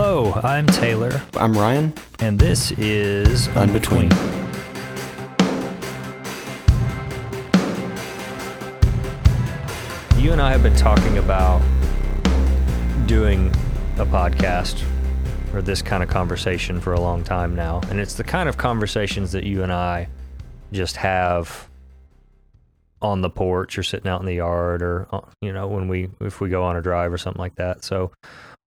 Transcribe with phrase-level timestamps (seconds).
[0.00, 1.92] Hello, I'm Taylor, I'm Ryan.
[2.20, 4.12] and this is Unbetween.
[10.22, 11.60] You and I have been talking about
[13.08, 13.48] doing
[13.96, 14.84] a podcast
[15.52, 17.80] or this kind of conversation for a long time now.
[17.90, 20.06] And it's the kind of conversations that you and I
[20.70, 21.68] just have
[23.02, 26.08] on the porch or sitting out in the yard or uh, you know when we
[26.20, 27.82] if we go on a drive or something like that.
[27.82, 28.12] So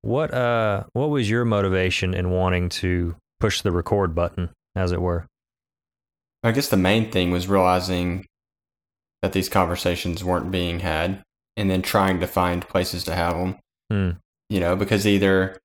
[0.02, 5.02] what uh what was your motivation in wanting to push the record button as it
[5.02, 5.28] were?
[6.44, 8.26] I guess the main thing was realizing
[9.22, 11.22] that these conversations weren't being had
[11.56, 13.58] and then trying to find places to have them.
[13.92, 14.10] Hmm.
[14.50, 15.58] You know, because either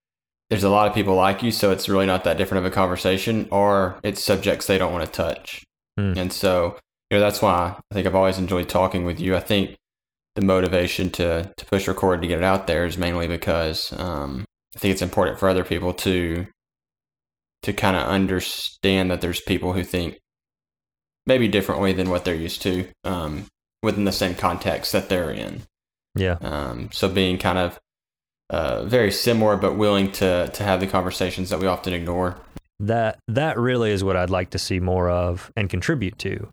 [0.51, 2.75] there's a lot of people like you, so it's really not that different of a
[2.75, 5.65] conversation, or it's subjects they don't want to touch.
[5.99, 6.13] Hmm.
[6.17, 6.79] And so,
[7.11, 9.35] you know, that's why I think I've always enjoyed talking with you.
[9.35, 9.77] I think
[10.37, 14.45] the motivation to, to push record to get it out there is mainly because um,
[14.77, 16.47] I think it's important for other people to
[17.63, 20.19] to kind of understand that there's people who think
[21.27, 23.47] maybe differently than what they're used to um,
[23.83, 25.63] within the same context that they're in.
[26.15, 26.37] Yeah.
[26.41, 27.79] Um, so being kind of
[28.51, 32.37] uh, very similar, but willing to to have the conversations that we often ignore.
[32.79, 36.51] that that really is what I'd like to see more of and contribute to,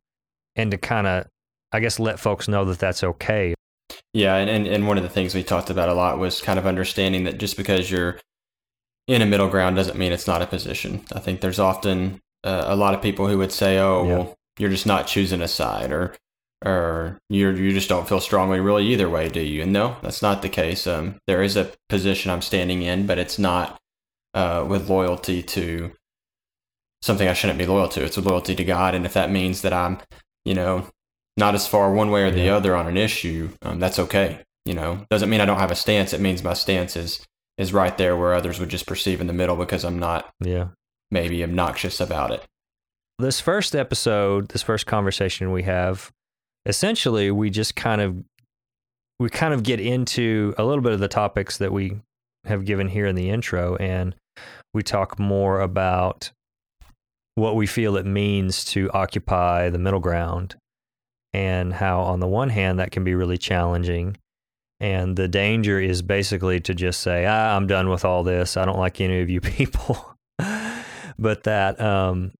[0.55, 1.27] and to kind of,
[1.71, 3.53] I guess, let folks know that that's okay.
[4.13, 6.59] Yeah, and, and and one of the things we talked about a lot was kind
[6.59, 8.19] of understanding that just because you're
[9.07, 11.03] in a middle ground doesn't mean it's not a position.
[11.13, 14.17] I think there's often uh, a lot of people who would say, "Oh, Yeah.
[14.17, 16.15] well, you're just not choosing a side," or
[16.65, 19.63] or you you just don't feel strongly really either way, do you?
[19.63, 20.87] And no, that's not the case.
[20.87, 23.79] Um, there is a position I'm standing in, but it's not
[24.33, 25.91] uh, with loyalty to
[27.01, 28.03] something I shouldn't be loyal to.
[28.03, 29.99] It's with loyalty to God, and if that means that I'm,
[30.45, 30.87] you know,
[31.37, 34.39] not as far one way or the other on an issue, um, that's okay.
[34.65, 36.13] You know, doesn't mean I don't have a stance.
[36.13, 37.25] It means my stance is
[37.57, 40.69] is right there where others would just perceive in the middle because I'm not Yeah.
[41.11, 42.43] maybe obnoxious about it.
[43.19, 46.11] This first episode, this first conversation we have,
[46.65, 48.15] essentially, we just kind of,
[49.19, 52.01] we kind of get into a little bit of the topics that we
[52.45, 54.15] have given here in the intro, and
[54.73, 56.31] we talk more about
[57.35, 60.55] what we feel it means to occupy the middle ground
[61.33, 64.17] and how on the one hand that can be really challenging
[64.79, 68.57] and the danger is basically to just say ah, i'm done with all this.
[68.57, 70.15] I don't like any of you people.
[71.19, 72.31] But that um,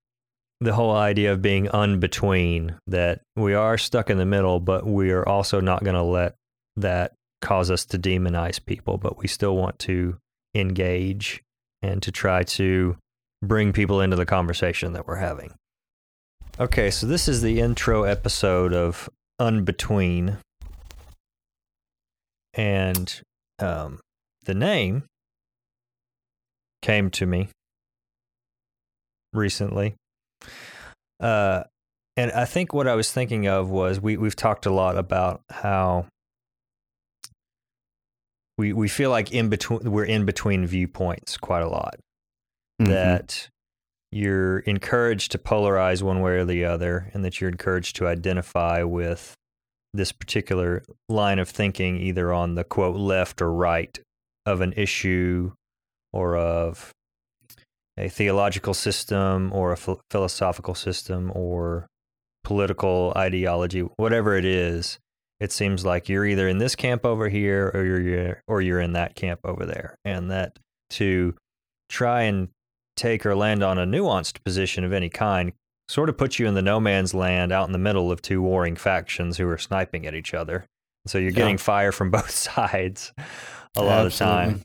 [0.60, 5.12] the whole idea of being unbetween that we are stuck in the middle but we
[5.12, 6.36] are also not going to let
[6.76, 10.18] that cause us to demonize people but we still want to
[10.56, 11.44] engage
[11.82, 12.98] and to try to
[13.44, 15.54] bring people into the conversation that we're having
[16.60, 19.10] Okay, so this is the intro episode of
[19.42, 20.38] Unbetween.
[22.54, 23.22] And
[23.58, 24.00] um,
[24.44, 25.04] the name
[26.84, 27.50] came to me
[29.34, 29.96] recently.
[31.20, 31.64] Uh,
[32.16, 35.42] and I think what I was thinking of was we, we've talked a lot about
[35.50, 36.06] how
[38.60, 41.96] we, we feel like in between, we're in between viewpoints quite a lot
[42.82, 42.92] Mm-hmm.
[42.92, 43.50] that
[44.14, 48.84] you're encouraged to polarize one way or the other, and that you're encouraged to identify
[48.84, 49.36] with
[49.94, 54.00] this particular line of thinking, either on the quote left or right
[54.46, 55.52] of an issue
[56.12, 56.92] or of
[57.98, 61.88] a theological system or a ph- philosophical system or
[62.44, 65.00] political ideology, whatever it is.
[65.40, 68.94] It seems like you're either in this camp over here or you're or you're in
[68.94, 70.58] that camp over there, and that
[70.92, 71.36] to
[71.90, 72.50] try and
[72.96, 75.54] take or land on a nuanced position of any kind
[75.90, 78.42] sort of puts you in the no man's land out in the middle of two
[78.42, 80.66] warring factions who are sniping at each other.
[81.08, 81.38] So you're Yeah.
[81.38, 83.12] getting fire from both sides
[83.76, 84.62] a lot of the time.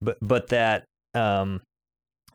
[0.00, 1.60] But but that um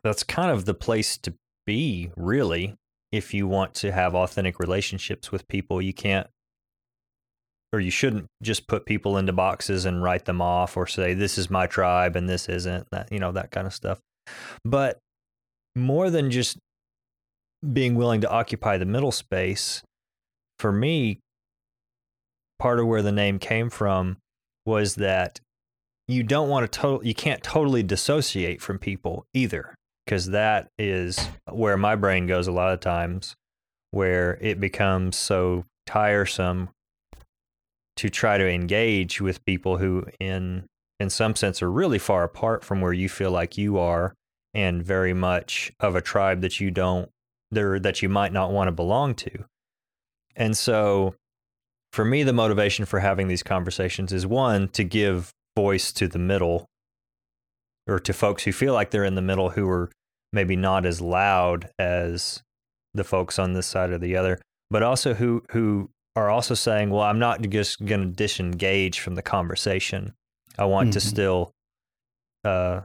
[0.02, 1.34] that's kind of the place to
[1.66, 2.74] be really
[3.12, 5.82] if you want to have authentic relationships with people.
[5.82, 6.26] You can't
[7.74, 11.38] or you shouldn't just put people into boxes and write them off or say this
[11.38, 13.98] is my tribe and this isn't that you know that kind of stuff.
[14.64, 14.98] But
[15.74, 16.58] more than just
[17.72, 19.82] being willing to occupy the middle space,
[20.58, 21.18] for me,
[22.58, 24.16] part of where the name came from
[24.64, 25.40] was that
[26.08, 29.74] you don't want to total you can't totally dissociate from people either
[30.04, 33.34] because that is where my brain goes a lot of times
[33.90, 36.68] where it becomes so tiresome
[37.96, 40.64] to try to engage with people who in
[41.00, 44.14] in some sense are really far apart from where you feel like you are
[44.54, 47.10] and very much of a tribe that you don't
[47.50, 49.44] there that you might not want to belong to.
[50.36, 51.14] And so
[51.92, 56.18] for me the motivation for having these conversations is one to give voice to the
[56.18, 56.66] middle
[57.86, 59.90] or to folks who feel like they're in the middle who are
[60.32, 62.42] maybe not as loud as
[62.94, 64.40] the folks on this side or the other,
[64.70, 69.14] but also who who are also saying, "Well, I'm not just going to disengage from
[69.14, 70.14] the conversation.
[70.58, 70.92] I want mm-hmm.
[70.92, 71.52] to still,
[72.44, 72.82] uh,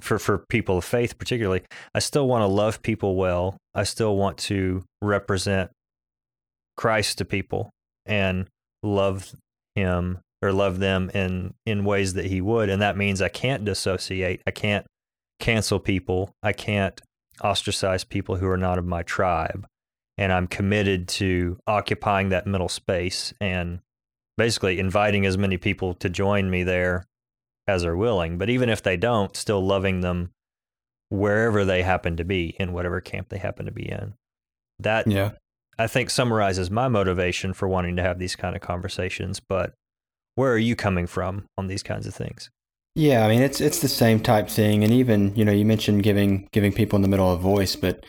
[0.00, 1.62] for for people of faith particularly,
[1.94, 3.56] I still want to love people well.
[3.74, 5.70] I still want to represent
[6.76, 7.70] Christ to people
[8.06, 8.48] and
[8.82, 9.34] love
[9.74, 13.64] Him or love them in in ways that He would, and that means I can't
[13.64, 14.42] dissociate.
[14.46, 14.86] I can't
[15.40, 16.32] cancel people.
[16.42, 17.00] I can't
[17.42, 19.66] ostracize people who are not of my tribe.
[20.16, 23.80] And I'm committed to occupying that middle space and
[24.36, 27.04] basically inviting as many people to join me there
[27.66, 28.38] as are willing.
[28.38, 30.30] But even if they don't, still loving them
[31.08, 34.14] wherever they happen to be in whatever camp they happen to be in.
[34.78, 35.32] That yeah.
[35.78, 39.40] I think summarizes my motivation for wanting to have these kind of conversations.
[39.40, 39.74] But
[40.34, 42.50] where are you coming from on these kinds of things?
[42.96, 46.04] Yeah, I mean it's it's the same type thing, and even you know you mentioned
[46.04, 48.04] giving giving people in the middle a voice, but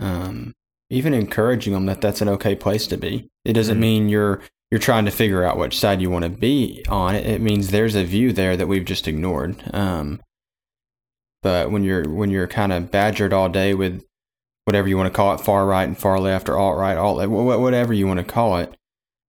[0.00, 0.54] um,
[0.88, 3.28] even encouraging them that that's an okay place to be.
[3.44, 3.80] It doesn't mm-hmm.
[3.82, 7.14] mean you're you're trying to figure out which side you want to be on.
[7.14, 9.56] It, it means there's a view there that we've just ignored.
[9.72, 10.20] Um,
[11.42, 14.02] but when you're when you're kind of badgered all day with
[14.64, 17.28] whatever you want to call it, far right and far left, or alt right, alt
[17.28, 18.74] whatever you want to call it,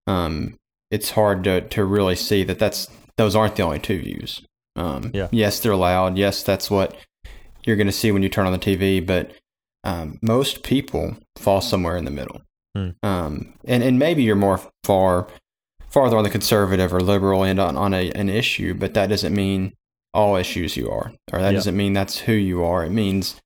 [0.08, 0.56] um,
[0.90, 4.42] it's hard to to really see that that's those aren't the only two views.
[4.76, 5.28] Um, yeah.
[5.32, 6.18] Yes, they're loud.
[6.18, 6.96] Yes, that's what
[7.66, 9.06] you're going to see when you turn on the TV.
[9.06, 9.32] But
[9.84, 12.42] um, most people fall somewhere in the middle.
[12.76, 12.90] Hmm.
[13.04, 15.28] Um, and and maybe you're more far
[15.88, 19.34] farther on the conservative or liberal end on on a, an issue, but that doesn't
[19.34, 19.74] mean
[20.14, 22.86] all issues you are, or that doesn't mean that's who you are.
[22.86, 23.40] It means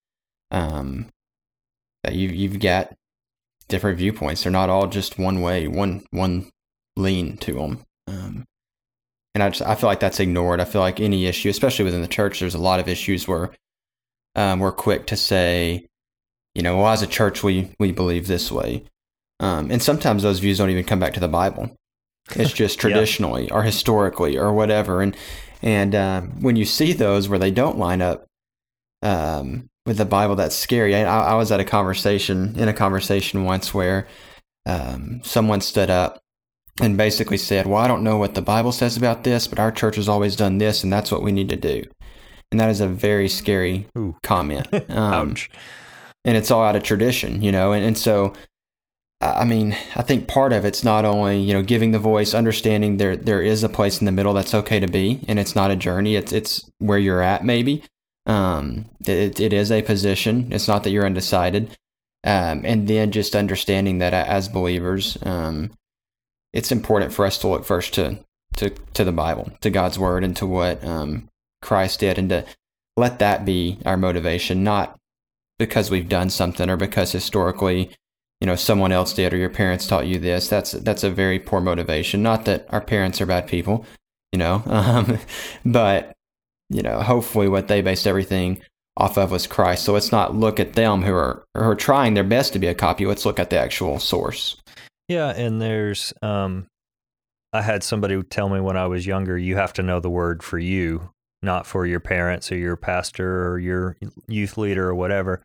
[0.51, 1.07] um,
[2.03, 2.95] that you you've got
[3.67, 4.43] different viewpoints.
[4.43, 6.49] They're not all just one way, one one
[6.97, 7.83] lean to them.
[8.07, 8.45] Um,
[9.35, 10.59] and I just I feel like that's ignored.
[10.59, 13.51] I feel like any issue, especially within the church, there's a lot of issues where
[14.35, 15.87] um, we're quick to say,
[16.55, 18.85] you know, well, as a church, we we believe this way,
[19.39, 21.71] um, and sometimes those views don't even come back to the Bible.
[22.35, 23.53] It's just traditionally yeah.
[23.53, 25.15] or historically or whatever, and
[25.61, 28.25] and uh, when you see those where they don't line up
[29.01, 30.95] um, with the Bible, that's scary.
[30.95, 34.07] I, I, was at a conversation in a conversation once where
[34.65, 36.19] um, someone stood up
[36.81, 39.71] and basically said, Well, I don't know what the Bible says about this, but our
[39.71, 41.83] church has always done this, and that's what we need to do.
[42.51, 44.15] And that is a very scary Ooh.
[44.23, 44.67] comment.
[44.89, 45.49] Um, Ouch.
[46.25, 47.71] And it's all out of tradition, you know?
[47.71, 48.33] And, and so,
[49.21, 52.97] I mean, I think part of it's not only, you know, giving the voice, understanding
[52.97, 55.71] there there is a place in the middle that's okay to be, and it's not
[55.71, 57.83] a journey, it's, it's where you're at, maybe.
[58.25, 60.53] Um, it, it is a position.
[60.53, 61.75] It's not that you're undecided.
[62.23, 65.71] Um, and then just understanding that as believers, um,
[66.53, 68.19] it's important for us to look first to
[68.57, 71.29] to to the Bible, to God's word, and to what um,
[71.61, 72.45] Christ did, and to
[72.97, 74.97] let that be our motivation, not
[75.57, 77.91] because we've done something or because historically,
[78.41, 80.47] you know, someone else did or your parents taught you this.
[80.47, 82.23] That's that's a very poor motivation.
[82.23, 83.85] Not that our parents are bad people,
[84.31, 85.19] you know, um,
[85.65, 86.13] but
[86.69, 88.61] you know, hopefully, what they based everything
[88.95, 89.83] off of was Christ.
[89.85, 92.67] So let's not look at them who are who are trying their best to be
[92.67, 93.05] a copy.
[93.05, 94.57] Let's look at the actual source.
[95.07, 96.67] Yeah, and there's um
[97.51, 100.43] I had somebody tell me when I was younger, you have to know the word
[100.43, 101.09] for you,
[101.41, 103.97] not for your parents or your pastor or your
[104.27, 105.41] youth leader or whatever.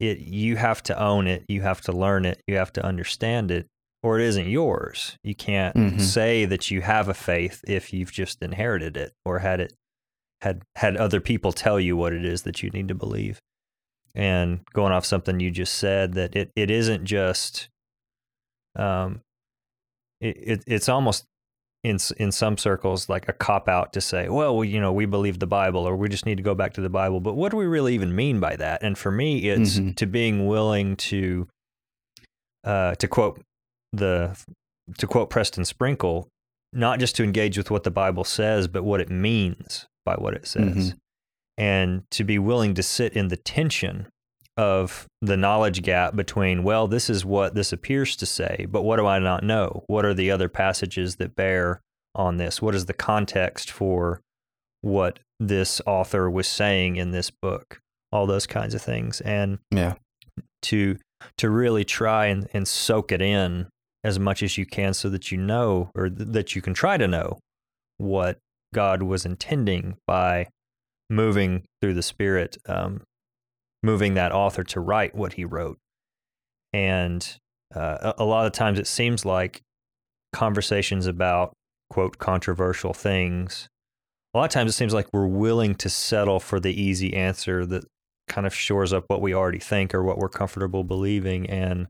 [0.00, 3.50] It you have to own it, you have to learn it, you have to understand
[3.50, 3.66] it,
[4.02, 5.16] or it isn't yours.
[5.24, 5.98] You can't mm-hmm.
[5.98, 9.74] say that you have a faith if you've just inherited it or had it
[10.40, 13.40] had had other people tell you what it is that you need to believe.
[14.14, 17.68] And going off something you just said that it, it isn't just
[18.76, 19.20] um,
[20.20, 21.24] it, it, it's almost
[21.84, 25.06] in in some circles like a cop out to say, well, we, you know, we
[25.06, 27.20] believe the Bible, or we just need to go back to the Bible.
[27.20, 28.82] But what do we really even mean by that?
[28.82, 29.92] And for me, it's mm-hmm.
[29.92, 31.48] to being willing to
[32.64, 33.40] uh, to quote
[33.92, 34.36] the
[34.98, 36.28] to quote Preston Sprinkle,
[36.72, 40.34] not just to engage with what the Bible says, but what it means by what
[40.34, 40.98] it says, mm-hmm.
[41.58, 44.08] and to be willing to sit in the tension
[44.58, 48.96] of the knowledge gap between, well, this is what this appears to say, but what
[48.96, 49.84] do I not know?
[49.86, 51.80] What are the other passages that bear
[52.14, 52.60] on this?
[52.60, 54.20] What is the context for
[54.80, 57.78] what this author was saying in this book?
[58.10, 59.20] All those kinds of things.
[59.20, 59.94] And yeah.
[60.62, 60.98] to
[61.36, 63.68] to really try and, and soak it in
[64.04, 66.96] as much as you can so that you know or th- that you can try
[66.96, 67.38] to know
[67.98, 68.38] what
[68.74, 70.48] God was intending by
[71.10, 73.02] moving through the Spirit um,
[73.82, 75.78] moving that author to write what he wrote.
[76.72, 77.38] And
[77.74, 79.62] uh, a, lot of times it seems like
[80.32, 81.52] conversations about,
[81.90, 83.68] quote, controversial things
[84.34, 87.64] a lot of times it seems like we're willing to settle for the easy answer
[87.66, 87.84] that
[88.28, 91.88] kind of shores up what we already think or what we're comfortable believing and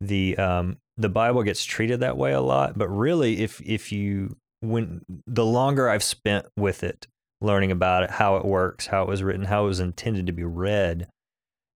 [0.00, 4.36] the um the bible gets treated that way a lot but really if if you
[4.60, 7.06] when the longer i've spent with it
[7.40, 10.32] learning about it how it works how it was written how it was intended to
[10.32, 11.06] be read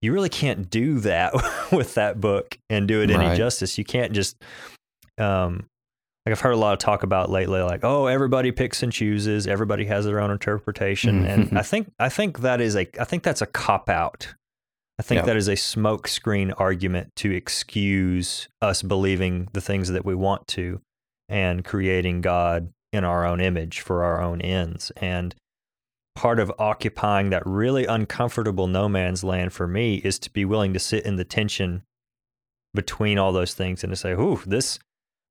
[0.01, 1.33] you really can't do that
[1.73, 3.27] with that book and do it Right.
[3.27, 4.43] any justice you can't just
[5.19, 5.67] um
[6.27, 9.47] like I've heard a lot of talk about lately, like, oh, everybody picks and chooses,
[9.47, 11.23] everybody has their own interpretation.
[11.25, 11.27] Mhm.
[11.49, 14.35] And I think I think that is a I think that's a cop out.
[14.99, 15.27] I think Yeah.
[15.27, 20.81] that is a smokescreen argument to excuse us believing the things that we want to
[21.31, 24.91] and creating God in our own image for our own ends.
[24.97, 25.35] And
[26.19, 30.73] part of occupying that really uncomfortable no man's land for me is to be willing
[30.73, 31.85] to sit in the tension
[32.75, 34.81] between all those things and to say, "Ooh, this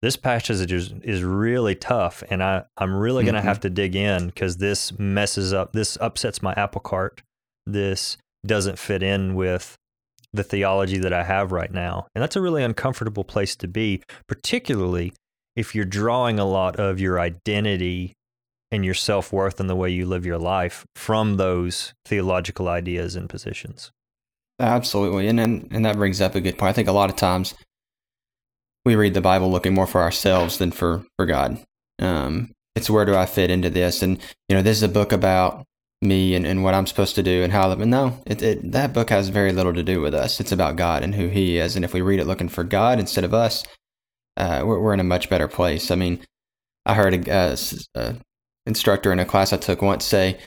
[0.01, 3.51] this passage is is really tough, and I I'm really going to Mhm.
[3.51, 7.21] have to dig in because this messes up, this upsets my apple cart.
[7.65, 9.75] This doesn't fit in with
[10.31, 14.03] the theology that I have right now, and that's a really uncomfortable place to be,
[14.27, 15.11] particularly
[15.57, 18.13] if you're drawing a lot of your identity
[18.71, 23.15] and your self worth and the way you live your life from those theological ideas
[23.15, 23.91] and positions.
[24.59, 26.69] Absolutely, and and and that brings up a good point.
[26.69, 27.53] I think a lot of times
[28.85, 31.59] we read the Bible looking more for ourselves than for for God.
[31.99, 34.01] Um, it's where do I fit into this?
[34.01, 34.19] And
[34.49, 35.65] you know, this is a book about
[36.01, 37.73] me and, and what I'm supposed to do and how.
[37.75, 40.39] But no, it, it that book has very little to do with us.
[40.39, 41.75] It's about God and who He is.
[41.75, 43.63] And if we read it looking for God instead of us,
[44.37, 45.91] uh, we're we're in a much better place.
[45.91, 46.25] I mean,
[46.85, 47.57] I heard a, a
[47.95, 48.15] a
[48.67, 50.37] instructor in a class I took once say,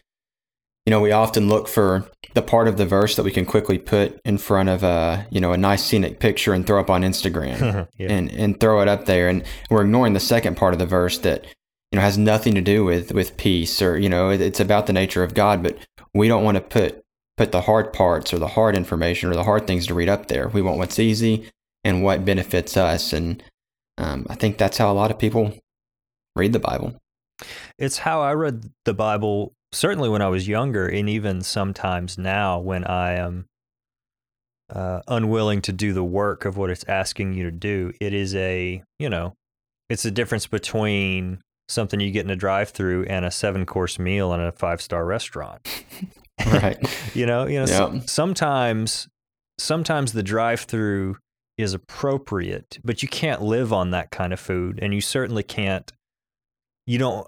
[0.87, 3.79] you know, we often look for the part of the verse that we can quickly
[3.79, 7.03] put in front of a you know a nice scenic picture and throw up on
[7.03, 8.11] Instagram yeah.
[8.11, 9.29] and and throw it up there.
[9.29, 11.45] And we're ignoring the second part of the verse that
[11.91, 14.93] you know has nothing to do with with peace or you know it's about the
[14.93, 15.77] nature of God but
[16.15, 17.05] we don't want to put
[17.41, 20.27] put the hard parts or the hard information or the hard things to read up
[20.27, 20.49] there.
[20.49, 21.49] We want what's easy
[21.83, 23.15] and what benefits us.
[23.15, 23.43] And
[23.97, 25.55] um, I think that's how a lot of people
[26.37, 27.01] read the Bible
[27.81, 32.61] It's how I read the Bible, certainly when I was younger, and even sometimes now
[32.61, 33.47] when I am
[34.73, 37.93] uh, unwilling to do the work of what it's asking you to do.
[38.01, 39.35] It is a, you know,
[39.89, 43.99] it's the difference between something you get in a drive through and a seven course
[43.99, 45.67] meal in a five star restaurant.
[46.47, 46.79] right
[47.15, 48.01] you know, you know, Yeah.
[48.07, 49.09] sometimes,
[49.59, 51.17] sometimes the drive through
[51.59, 55.91] is appropriate, but you can't live on that kind of food, and you certainly can't.
[56.87, 57.27] You don't.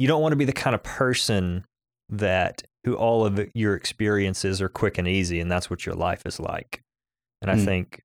[0.00, 1.66] You don't want to be the kind of person
[2.08, 6.22] that who all of your experiences are quick and easy, and that's what your life
[6.24, 6.80] is like.
[7.42, 7.64] And I Mm.
[7.66, 8.00] think,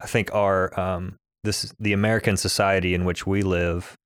[0.00, 3.96] I think our um, this the American society in which we live,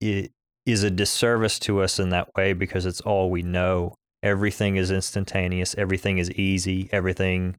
[0.00, 0.32] it
[0.64, 4.90] is a disservice to us in that way because it's all we know everything is
[4.90, 7.54] instantaneous everything is easy everything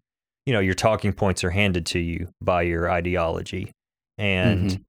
[0.48, 3.72] you know your talking points are handed to you by your ideology
[4.18, 4.82] and Mhm.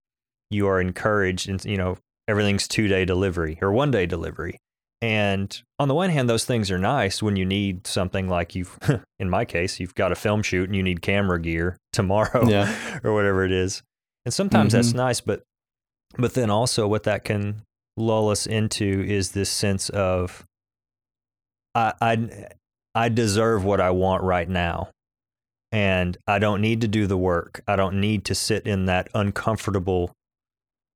[0.49, 4.59] you are encouraged and you know everything's two day delivery or one day delivery
[5.03, 8.79] and on the one hand those things are nice when you need something like you've
[9.19, 12.75] in my case you've got a film shoot and you need camera gear tomorrow Yeah.
[13.05, 13.83] or whatever it is
[14.25, 14.97] and sometimes that's Mhm.
[14.97, 15.43] nice but
[16.19, 17.63] but then also what that can
[17.97, 20.45] lull us into is this sense of
[21.75, 22.47] I, I
[22.95, 24.89] I deserve what I want right now.
[25.73, 27.61] And I don't need to do the work.
[27.69, 30.13] I don't need to sit in that uncomfortable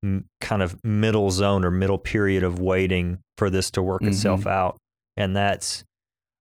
[0.03, 4.45] m- kind of middle zone or middle period of waiting for this to work itself
[4.47, 4.77] out.
[5.17, 5.83] And that's,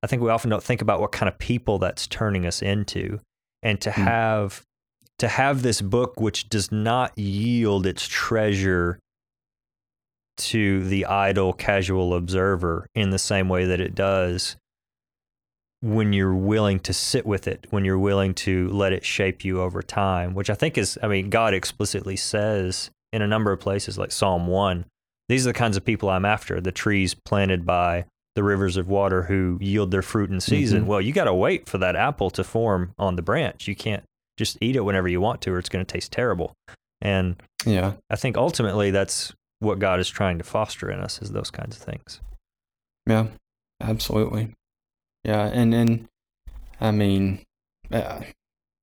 [0.02, 3.20] I think we often don't think about what kind of people that's turning us into.
[3.62, 4.04] And to Mm.
[4.04, 4.62] have,
[5.18, 8.98] to have this book which does not yield its treasure
[10.38, 14.56] to the idle casual observer in the same way that it does
[15.82, 19.60] when you're willing to sit with it, when you're willing to let it shape you
[19.60, 23.60] over time, which I think is, I mean, God explicitly says in a number of
[23.60, 24.84] places, like Psalm 1,
[25.28, 28.04] these are the kinds of people I'm after the trees planted by
[28.36, 30.84] the rivers of water who yield their fruit in season.
[30.84, 30.86] Mhm.
[30.86, 33.66] Well, you got to wait for that apple to form on the branch.
[33.68, 34.04] You can't
[34.36, 36.54] just eat it whenever you want to, or it's going to taste terrible.
[37.02, 37.36] And
[37.66, 37.94] Yeah.
[38.08, 41.76] I think ultimately that's what God is trying to foster in us is those kinds
[41.76, 42.20] of things.
[43.06, 43.26] Yeah,
[43.80, 44.54] absolutely.
[45.24, 46.08] Yeah, and and
[46.80, 47.44] I mean,
[47.92, 48.22] uh,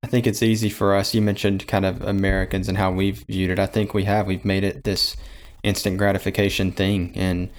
[0.03, 1.13] I think it's easy for us.
[1.13, 3.59] You mentioned kind of Americans and how we've viewed it.
[3.59, 4.27] I think we have.
[4.27, 5.17] We've made it this
[5.63, 7.49] instant gratification thing, and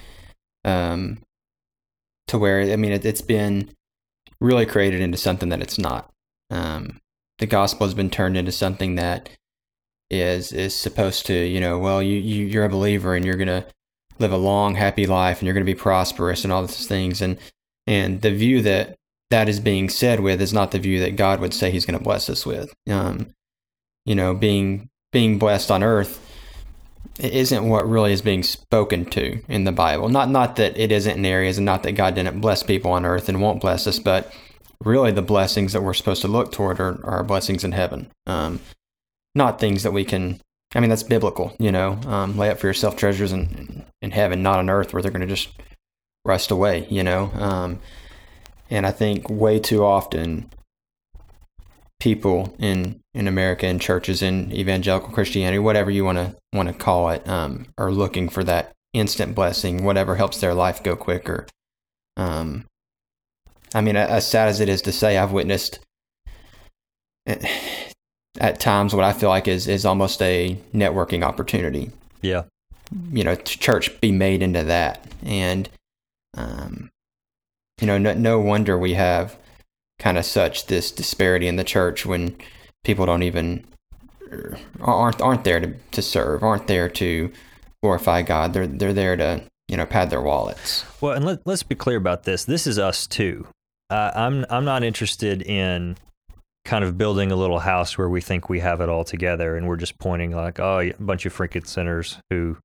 [0.64, 1.18] um,
[2.28, 3.70] to where I mean, it, it's been
[4.40, 6.10] really created into something that it's not.
[6.50, 7.00] Um,
[7.38, 9.28] the gospel has been turned into something that
[10.10, 13.66] is is supposed to, you know, well, you, you you're a believer and you're gonna
[14.18, 17.20] live a long, happy life and you're to be prosperous and all these things.
[17.22, 17.38] And,
[17.86, 18.96] and the view that
[19.30, 21.98] that is being said with is not the view that God would say he's going
[21.98, 22.72] to bless us with.
[22.90, 23.34] Um,
[24.04, 26.24] you know, being, being blessed on earth
[27.18, 30.08] isn't what really is being spoken to in the Bible.
[30.08, 33.04] Not, not that it isn't in areas and not that God didn't bless people on
[33.04, 34.32] earth and won't bless us, but
[34.82, 38.10] really the blessings that we're supposed to look toward are, are blessings in heaven.
[38.26, 38.60] Um,
[39.34, 40.40] not things that we can
[40.74, 41.92] I mean, that's biblical, you know.
[42.06, 45.26] Um, lay up for yourself treasures in, in heaven, not on earth where they're going
[45.26, 45.48] to just
[46.24, 47.30] rust away, you know.
[48.70, 50.50] And I think way too often
[52.00, 56.74] people in in America in churches in evangelical Christianity, whatever you want to want to
[56.74, 61.46] call it, um, are looking for that instant blessing, whatever helps their life go quicker.
[62.16, 62.66] Um,
[63.74, 65.80] I mean, as sad as it is to say, I've witnessed
[67.26, 71.90] at times what I feel like is is almost a networking opportunity.
[72.22, 72.44] Yeah.
[73.12, 75.68] You know, church be made into that, and
[76.36, 76.90] um,
[77.80, 79.36] you know, no, no wonder we have
[79.98, 82.36] kind of such this disparity in the church when
[82.84, 83.64] people don't even
[84.32, 87.32] uh, aren't aren't there to, to serve, aren't there to
[87.82, 88.52] glorify God.
[88.52, 90.84] They're they're there to you know pad their wallets.
[91.00, 92.44] Well, and let, let's be clear about this.
[92.44, 93.46] This is us too.
[93.90, 95.96] Uh, I'm I'm not interested in
[96.64, 99.66] kind of building a little house where we think we have it all together and
[99.66, 102.58] we're just pointing like oh a bunch of freaking sinners who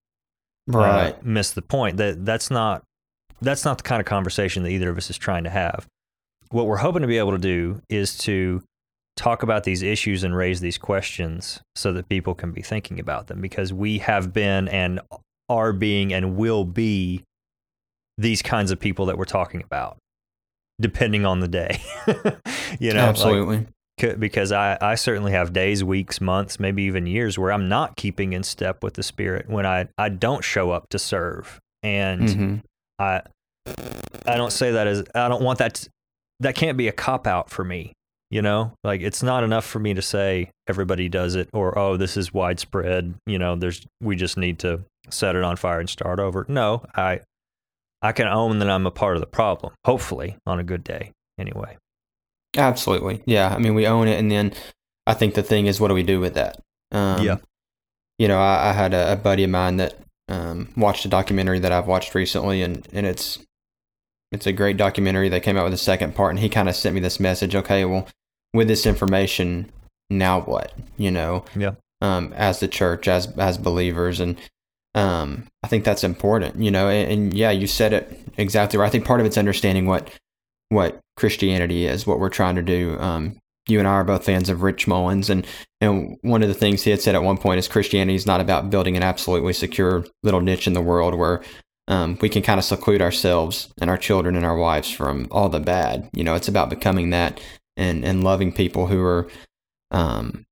[0.67, 2.83] right uh, miss the point that that's not
[3.41, 5.87] that's not the kind of conversation that either of us is trying to have
[6.53, 8.61] what we're hoping to be able to do is to
[9.15, 13.25] talk about these issues and raise these questions so that people can be thinking about
[13.25, 14.99] them because we have been and
[15.49, 17.23] are being and will be
[18.19, 19.97] these kinds of people that we're talking about
[20.79, 21.81] depending on the day
[22.79, 27.37] you know absolutely like, because I, I certainly have days, weeks, months, maybe even years
[27.37, 30.89] where I'm not keeping in step with the Spirit when I, I don't show up
[30.89, 31.59] to serve.
[31.83, 32.55] And mm-hmm.
[32.99, 33.21] I
[34.25, 35.89] I don't say that as I don't want that to,
[36.39, 37.93] that can't be a cop out for me.
[38.29, 41.97] You know, like it's not enough for me to say everybody does it or oh
[41.97, 43.15] this is widespread.
[43.27, 46.45] You know, there's we just need to set it on fire and start over.
[46.49, 47.21] No, I
[48.01, 49.73] I can own that I'm a part of the problem.
[49.85, 51.77] Hopefully, on a good day, anyway.
[52.57, 53.23] Absolutely.
[53.25, 53.53] Yeah.
[53.53, 54.19] I mean, we own it.
[54.19, 54.53] And then
[55.07, 56.59] I think the thing is, what do we do with that?
[56.91, 57.37] Um, yeah.
[58.19, 61.59] You know, I, I had a, a, buddy of mine that um, watched a documentary
[61.59, 63.39] that I've watched recently, and, and it's
[64.31, 65.29] it's a great documentary.
[65.29, 67.55] They came out with a second part, and he kind of sent me this message.
[67.55, 68.07] Okay, well,
[68.53, 69.71] with this information,
[70.09, 70.73] now what?
[70.97, 71.73] You know, yeah.
[72.01, 74.37] Um, as the church, as as believers, and
[74.95, 76.61] um, I think that's important.
[76.61, 78.87] You know, and, and yeah, you said it exactly right.
[78.87, 80.09] I think part of it's understanding what
[80.69, 82.99] what Christianity is, what we're trying to do.
[82.99, 85.45] Um, you and I are both fans of Rich Mullins, and
[85.81, 88.41] and one of the things he had said at one point is Christianity is not
[88.41, 91.41] about building an absolutely secure little niche in the world where
[91.87, 95.49] um, we can kind of seclude ourselves and our children and our wives from all
[95.49, 96.09] the bad.
[96.13, 97.41] You know, it's about becoming that
[97.75, 99.29] and and loving people who are
[99.91, 100.45] um,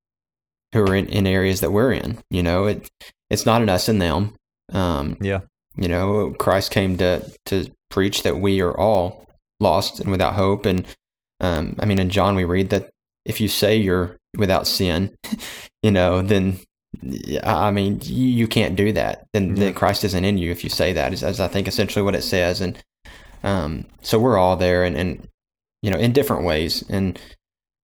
[0.74, 2.20] who are in, in areas that we're in.
[2.30, 2.90] You know, it
[3.30, 4.36] it's not an us and them.
[4.72, 5.42] Um, yeah.
[5.76, 9.26] You know, Christ came to to preach that we are all
[9.60, 10.66] lost and without hope.
[10.66, 10.86] And
[11.40, 12.90] um, I mean, in John, we read that
[13.26, 15.16] if you say you're without sin,
[15.84, 16.60] you know, then
[17.44, 19.26] I mean, you, you can't do that.
[19.34, 22.04] Then, then Christ isn't in you if you say that, is, as I think essentially
[22.04, 22.62] what it says.
[22.62, 22.82] And
[23.44, 25.28] um, so we're all there and, and,
[25.82, 26.84] you know, in different ways.
[26.90, 27.20] And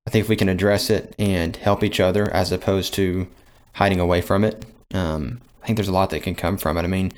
[0.05, 3.27] I think if we can address it and help each other as opposed to
[3.73, 6.83] hiding away from it, um, I think there's a lot that can come from it.
[6.83, 7.11] I mean,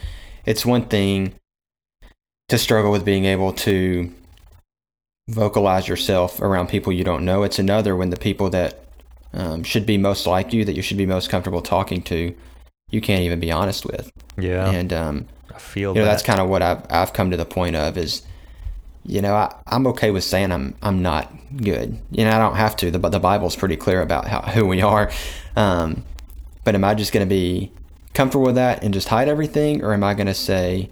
[0.45, 1.33] it's one thing
[2.47, 4.13] to struggle with being able to
[5.29, 7.43] vocalize yourself around people you don't know.
[7.43, 8.83] It's another when the people that
[9.33, 12.35] um, should be most like you, that you should be most comfortable talking to,
[12.89, 14.11] you can't even be honest with.
[14.37, 14.69] Yeah.
[14.69, 16.11] And um, I feel you know, that.
[16.11, 18.23] that's kind of what I've I've come to the point of is,
[19.05, 21.99] you know, I, I'm okay with saying I'm I'm not good.
[22.09, 22.89] You know, I don't have to.
[22.89, 25.11] The the Bible's pretty clear about how who we are.
[25.55, 26.03] Um,
[26.63, 27.71] but am I just going to be
[28.13, 30.89] comfortable with that and just hide everything, or am I going to say?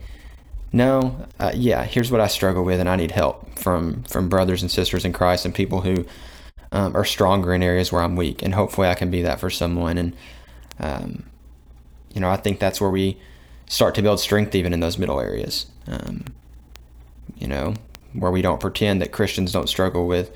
[0.78, 4.62] No, uh, yeah, here's what I struggle with, and I need help from from brothers
[4.62, 6.06] and sisters in Christ and people who
[6.72, 9.50] um, are stronger in areas where I'm weak, and hopefully I can be that for
[9.50, 9.98] someone.
[9.98, 10.16] And
[10.80, 11.24] um,
[12.14, 13.18] you know, I think that's where we
[13.68, 15.66] start to build strength even in those middle areas.
[15.88, 16.26] Um,
[17.38, 17.74] you know,
[18.14, 20.36] where we don't pretend that Christians don't struggle with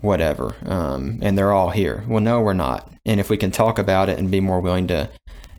[0.00, 2.04] whatever, um, and they're all here.
[2.08, 2.92] Well, no, we're not.
[3.06, 5.10] And if we can talk about it and be more willing to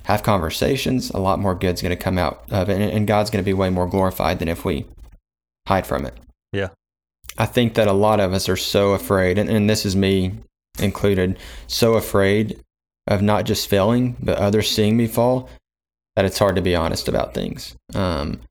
[0.06, 2.80] have conversations, a lot more good's going to come out of it.
[2.80, 4.86] And God's going to be way more glorified than if we
[5.68, 6.14] hide from it.
[6.54, 6.70] Yeah.
[7.38, 10.34] I think that a lot of us are so afraid, and, and this is me
[10.80, 11.38] included,
[11.68, 12.62] so afraid
[13.08, 15.50] of not just failing, but others seeing me fall
[16.16, 17.76] that it's hard to be honest about things.
[17.94, 18.42] Um,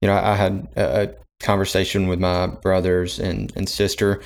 [0.00, 4.22] you know, I, I had a, a, conversation with my brothers and, and sister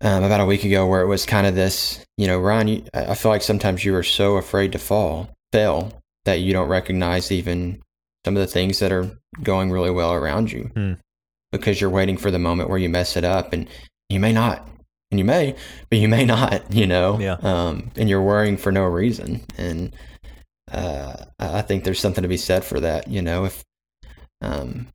[0.00, 2.84] um, about a week ago where it was kind of this, you know, Ryan, you,
[2.92, 5.92] I feel like sometimes you are so afraid to fall, fail,
[6.24, 7.80] that you don't recognize even
[8.24, 9.10] some of the things that are
[9.42, 10.98] going really well around you Mm.
[11.52, 13.66] because you're waiting for the moment where you mess it up and
[14.10, 14.68] you may not
[15.10, 15.56] and you may
[15.88, 17.36] but you may not you know Yeah.
[17.42, 19.94] um, and you're worrying for no reason and
[20.70, 23.64] uh, I think there's something to be said for that you know if
[24.42, 24.88] um,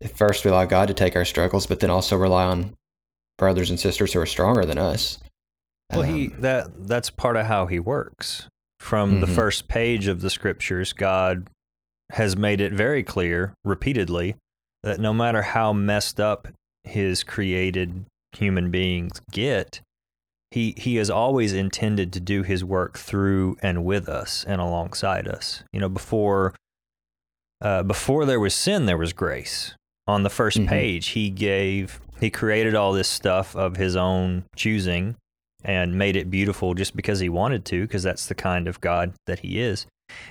[0.00, 2.74] if first we allow God to take our struggles but then also rely on
[3.38, 5.18] brothers and sisters who are stronger than us
[5.92, 8.48] Well, he um, that that's part of how he works.
[8.78, 9.34] From the Mhm.
[9.34, 11.48] first page of the scriptures, God
[12.12, 14.36] has made it very clear repeatedly
[14.82, 16.48] that no matter how messed up
[16.84, 19.80] his created human beings get,
[20.52, 25.26] he he has always intended to do his work through and with us and alongside
[25.26, 25.64] us.
[25.72, 26.54] You know, before
[27.62, 29.74] uh, before there was sin, there was grace.
[30.06, 30.68] On the 1st Mhm.
[30.68, 35.16] page, he gave he created all this stuff of his own choosing
[35.66, 39.12] and made it beautiful just because he wanted to, because that's the kind of God
[39.26, 39.84] that he is.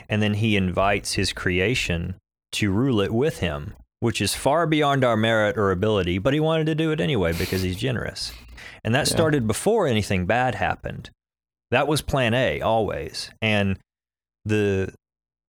[0.08, 2.15] And then he invites his creation
[2.54, 6.39] to rule it with him, which is far beyond our merit or ability, but he
[6.39, 8.32] wanted to do it anyway because he's generous.
[8.84, 9.13] And that Yeah.
[9.15, 11.10] started before anything bad happened.
[11.69, 13.30] That was plan A always.
[13.41, 13.78] And
[14.45, 14.93] the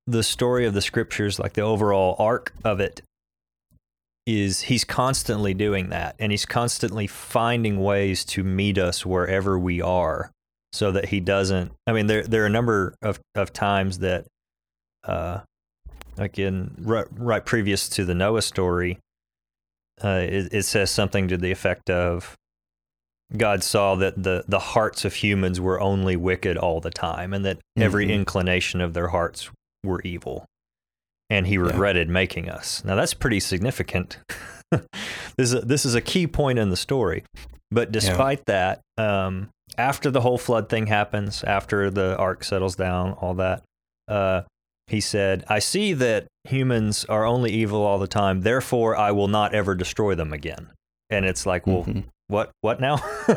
[0.09, 3.03] the story of the scriptures, like the overall arc of it,
[4.27, 9.81] is he's constantly doing that and he's constantly finding ways to meet us wherever we
[9.81, 10.31] are
[10.73, 14.27] so that he doesn't i mean there there are a number of, of times that
[15.05, 15.39] uh
[16.19, 18.99] like in right, right previous to the noah story
[20.03, 22.35] uh it, it says something to the effect of
[23.37, 27.45] god saw that the the hearts of humans were only wicked all the time and
[27.45, 28.15] that every Mhm.
[28.15, 29.51] inclination of their hearts
[29.85, 30.45] were evil
[31.31, 31.61] and he Yeah.
[31.61, 32.85] regretted making us.
[32.85, 34.19] Now that's pretty significant.
[34.71, 34.83] this
[35.39, 37.23] is a, this is a key point in the story.
[37.71, 43.12] But despite that, um, after the whole flood thing happens, after the ark settles down,
[43.15, 43.62] all that,
[44.09, 44.43] uh,
[44.87, 48.43] he said, "I see that humans are only evil all the time.
[48.43, 50.69] Therefore, I will not ever destroy them again."
[51.11, 52.05] And it's like, well, Mhm.
[52.29, 52.99] what what now?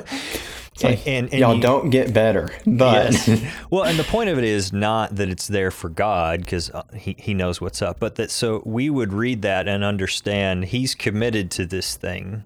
[0.83, 3.43] Like, and, and y'all you- don't get better but Yes.
[3.69, 6.83] Well, and the point of it is not that it's there for God because uh,
[6.95, 10.95] he, he knows what's up, but that so we would read that and understand he's
[10.95, 12.45] committed to this thing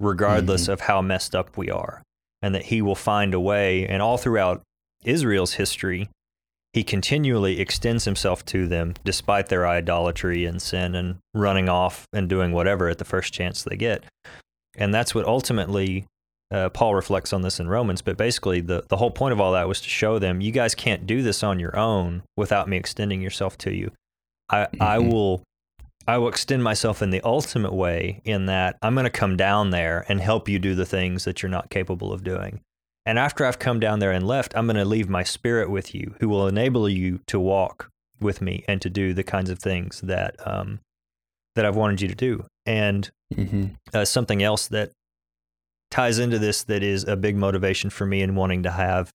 [0.00, 0.72] regardless mm-hmm.
[0.72, 2.02] of how messed up we are,
[2.42, 3.86] and that he will find a way.
[3.86, 4.62] And all throughout
[5.04, 6.08] Israel's history,
[6.72, 12.28] he continually extends himself to them despite their idolatry and sin and running off and
[12.28, 14.04] doing whatever at the first chance they get.
[14.76, 16.04] And that's what ultimately
[16.52, 19.52] uh, Paul reflects on this in Romans, but basically the, the whole point of all
[19.52, 22.76] that was to show them you guys can't do this on your own without me
[22.76, 23.90] extending yourself to you.
[24.48, 25.12] I, I Mhm.
[25.12, 25.42] will
[26.08, 29.70] I will extend myself in the ultimate way in that I'm going to come down
[29.70, 32.60] there and help you do the things that you're not capable of doing.
[33.04, 35.96] And after I've come down there and left, I'm going to leave my spirit with
[35.96, 39.58] you who will enable you to walk with me and to do the kinds of
[39.58, 40.78] things that um,
[41.56, 42.44] that I've wanted you to do.
[42.64, 43.74] And Mhm.
[43.92, 44.92] uh, something else that
[45.90, 49.10] ties into this that is a big motivation for me in wanting to have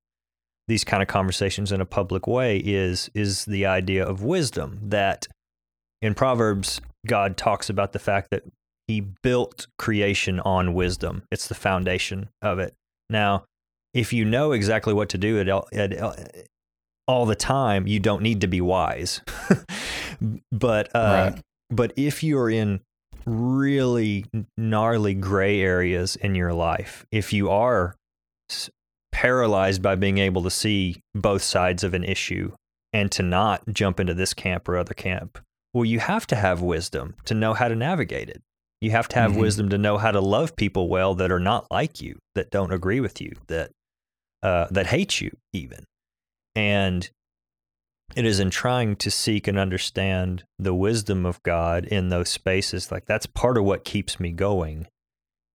[0.68, 5.28] these kind of conversations in a public way is is the idea of wisdom that
[6.02, 8.44] in proverbs god talks about the fact that
[8.88, 11.24] he built creation on wisdom.
[11.32, 12.74] It's the foundation of it.
[13.10, 13.46] Now
[13.94, 15.94] if you know exactly what to do at, all- at
[17.08, 19.22] all the time you don't need to be wise.
[20.52, 21.42] But uh, Right.
[21.70, 22.82] but if you're in
[23.26, 24.26] really
[24.58, 27.96] gnarly gray areas in your life, if you are
[29.12, 32.52] paralyzed by being able to see both sides of an issue
[32.94, 35.40] and to not jump into this camp or other camp,
[35.74, 38.42] well, you have to have wisdom to know how to navigate it.
[38.82, 39.38] You have to have Mhm.
[39.38, 42.74] wisdom to know how to love people well that are not like you, that don't
[42.74, 43.72] agree with you, that
[44.44, 45.86] uh, that hate you even.
[46.56, 47.08] And
[48.16, 52.92] it is in trying to seek and understand the wisdom of God in those spaces
[52.92, 54.88] like that's part of what keeps me going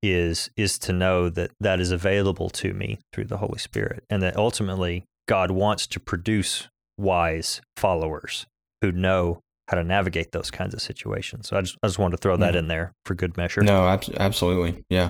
[0.03, 4.21] is is to know that that is available to me through the Holy Spirit and
[4.21, 8.45] that ultimately God wants to produce wise followers
[8.81, 11.47] who know how to navigate those kinds of situations.
[11.47, 12.57] So I just I just wanted to throw that Mhm.
[12.59, 13.61] in there for good measure.
[13.63, 14.83] No, abs- absolutely.
[14.89, 15.09] Yeah.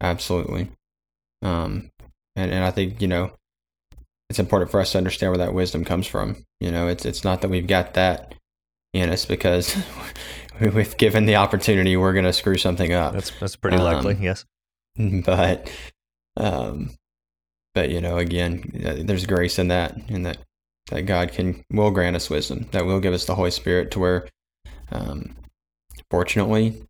[0.00, 0.70] Absolutely.
[1.42, 1.90] Um
[2.36, 3.32] and, and I think, you know,
[4.30, 6.36] it's important for us to understand where that wisdom comes from.
[6.60, 8.34] You know, it's it's not that we've got that
[8.92, 9.76] in us because
[10.60, 13.12] we've given the opportunity we're going to screw something up.
[13.12, 14.44] That's that's pretty Um, likely, yes.
[15.24, 15.70] but
[16.36, 16.90] um
[17.74, 20.38] but you know, again, uh, there's grace in that in that
[20.90, 23.98] that God can will grant us wisdom, that will give us the Holy Spirit to
[24.00, 24.28] where,
[24.90, 25.34] um,
[26.10, 26.82] fortunately,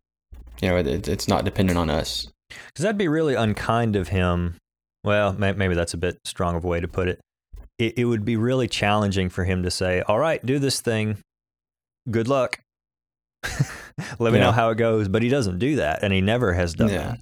[0.61, 2.27] you know, it, it's not dependent on us.
[2.49, 4.57] Because that'd be really unkind of him.
[5.03, 7.19] Well, maybe that's a bit strong of a way to put it.
[7.77, 7.97] It.
[7.97, 11.17] It would be really challenging for him to say, "All right, do this thing.
[12.09, 12.59] Good luck.
[14.19, 14.45] Let me Yeah.
[14.45, 17.15] know how it goes." But he doesn't do that, and he never has done Yeah.
[17.15, 17.19] that.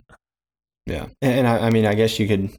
[0.85, 2.49] Yeah, and, and I, I mean, I guess you could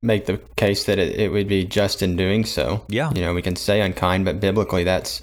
[0.00, 2.84] make the case that it, it would be just in doing so.
[2.88, 3.10] Yeah.
[3.14, 5.22] You know, we can say unkind, but biblically, that's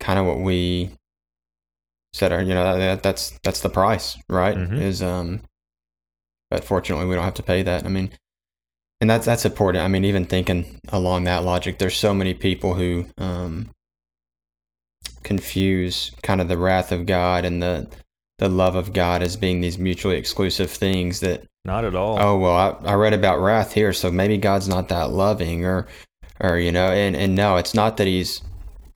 [0.00, 0.90] kind of what we
[2.14, 2.32] said.
[2.32, 4.56] Our, you know, that, that's that's the price, right?
[4.56, 4.80] Mhm.
[4.80, 5.42] Is um,
[6.50, 7.84] but fortunately, we don't have to pay that.
[7.84, 8.10] I mean,
[9.00, 9.84] and that's that's important.
[9.84, 13.70] I mean, even thinking along that logic, there's so many people who um
[15.22, 17.88] confuse kind of the wrath of God and the
[18.38, 22.18] the love of God as being these mutually exclusive things that Not at all.
[22.20, 25.88] oh well I, I read about wrath here so maybe god's not that loving or
[26.40, 28.40] or you know and and no it's not that he's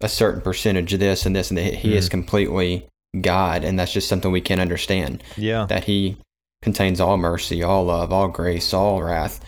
[0.00, 2.86] a certain percentage of this and this and that he is completely
[3.20, 5.66] god and that's just something we can't understand yeah.
[5.66, 6.16] that he
[6.62, 9.40] contains all mercy all love all grace all wrath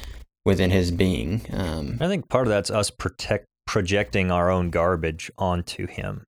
[0.45, 5.31] within his being um I think part of that's us protect projecting our own garbage
[5.39, 6.25] onto him,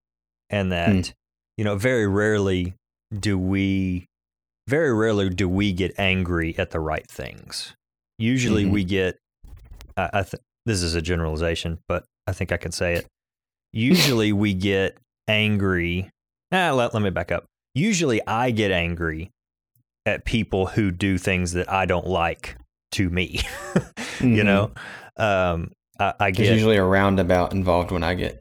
[0.50, 1.12] and that Mm.
[1.58, 2.74] you know very rarely
[3.16, 4.06] do we,
[4.68, 7.74] very rarely do we get angry at the right things.
[8.18, 8.70] Usually Mhm.
[8.72, 9.18] we get.
[9.96, 13.06] I, I th- this is a generalization, but I think I can say it.
[13.72, 14.96] Usually we get
[15.28, 16.10] angry.
[16.50, 17.44] Ah, let, let me back up.
[17.74, 19.30] Usually I get angry
[20.06, 22.56] at people who do things that I don't like
[22.96, 23.40] to me.
[24.20, 24.44] you Mhm.
[24.44, 24.70] know?
[25.16, 28.40] Um i, I there's get usually a roundabout involved when i get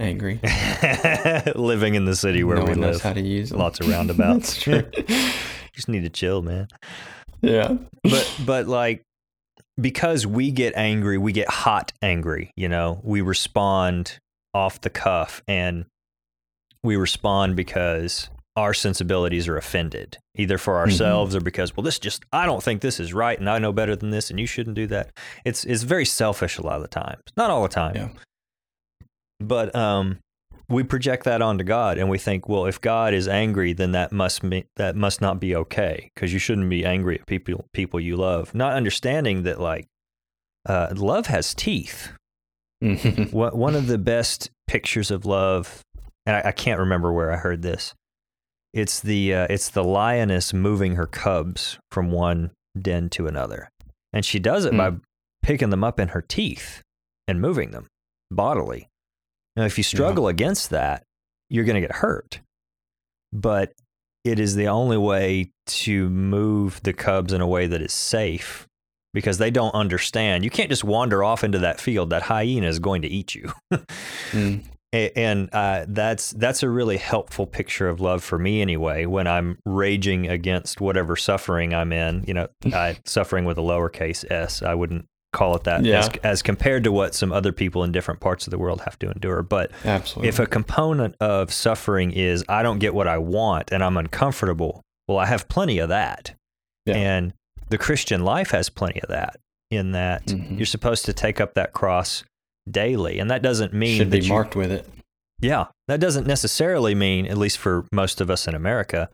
[0.00, 0.40] angry.
[1.54, 3.00] Living in the city where no we live.
[3.02, 3.58] how to use them.
[3.58, 4.54] lots of roundabouts.
[4.54, 4.82] that's true
[5.74, 6.68] just need to chill man.
[7.42, 7.76] Yeah.
[8.02, 9.02] But but like
[9.80, 13.00] because we get angry we get hot angry you know?
[13.02, 14.18] We respond
[14.54, 15.84] off the cuff and
[16.82, 22.24] we respond because our sensibilities are offended either for ourselves or because well this just
[22.32, 24.76] i don't think this is right and i know better than this and you shouldn't
[24.76, 25.10] do that
[25.44, 28.08] it's it's very selfish a lot of the times not all the time Yeah.
[29.40, 30.18] but um
[30.68, 34.12] we project that onto God and we think, well, if God is angry, then that
[34.12, 38.00] must be, that must not be okay because you shouldn't be angry at people people
[38.00, 38.54] you love.
[38.54, 39.86] Not understanding that like
[40.66, 42.12] uh, love has teeth.
[42.80, 45.82] One of the best pictures of love,
[46.24, 47.92] and I, I can't remember where I heard this.
[48.74, 53.70] It's the uh, it's the lioness moving her cubs from one den to another,
[54.12, 54.94] and she does it by
[55.42, 56.82] picking them up in her teeth
[57.28, 57.86] and moving them
[58.32, 58.88] bodily.
[59.54, 61.04] Now, if you struggle against that,
[61.48, 62.40] you're going to get hurt.
[63.32, 63.72] But
[64.24, 68.66] it is the only way to move the cubs in a way that is safe
[69.12, 70.42] because they don't understand.
[70.42, 72.10] You can't just wander off into that field.
[72.10, 73.52] That hyena is going to eat you.
[74.32, 74.64] Mm.
[74.94, 79.58] And uh, that's that's a really helpful picture of love for me anyway when i'm
[79.66, 84.74] raging against whatever suffering i'm in you know I, suffering with a lowercase s i
[84.74, 86.08] wouldn't call it that as, Yeah.
[86.22, 89.10] as compared to what some other people in different parts of the world have to
[89.10, 90.28] endure but Absolutely.
[90.28, 94.80] if a component of suffering is i don't get what i want and i'm uncomfortable
[95.08, 96.34] well i have plenty of that
[96.86, 96.94] Yeah.
[96.96, 97.34] and
[97.68, 99.36] the christian life has plenty of that
[99.72, 100.56] in that Mhm.
[100.56, 102.22] you're supposed to take up that cross
[102.70, 104.88] daily and that doesn't mean should that be you- marked with it.
[105.40, 109.10] yeah, that doesn't necessarily mean, at least for most of us in America,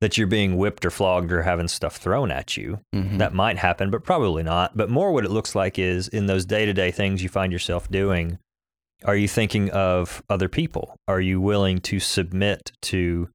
[0.00, 2.80] that you're being whipped or flogged or having stuff thrown at you.
[2.94, 3.18] Mhm.
[3.18, 4.76] That might happen, but probably not.
[4.76, 7.52] But more what it looks like is in those day to day things you find
[7.52, 8.38] yourself doing,
[9.04, 10.96] are you thinking of other people?
[11.08, 13.28] Are you willing to submit to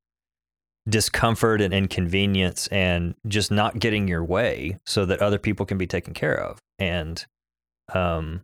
[0.88, 5.88] discomfort and inconvenience and just not getting your way so that other people can be
[5.88, 6.60] taken care of?
[6.80, 7.26] And
[7.94, 8.42] um,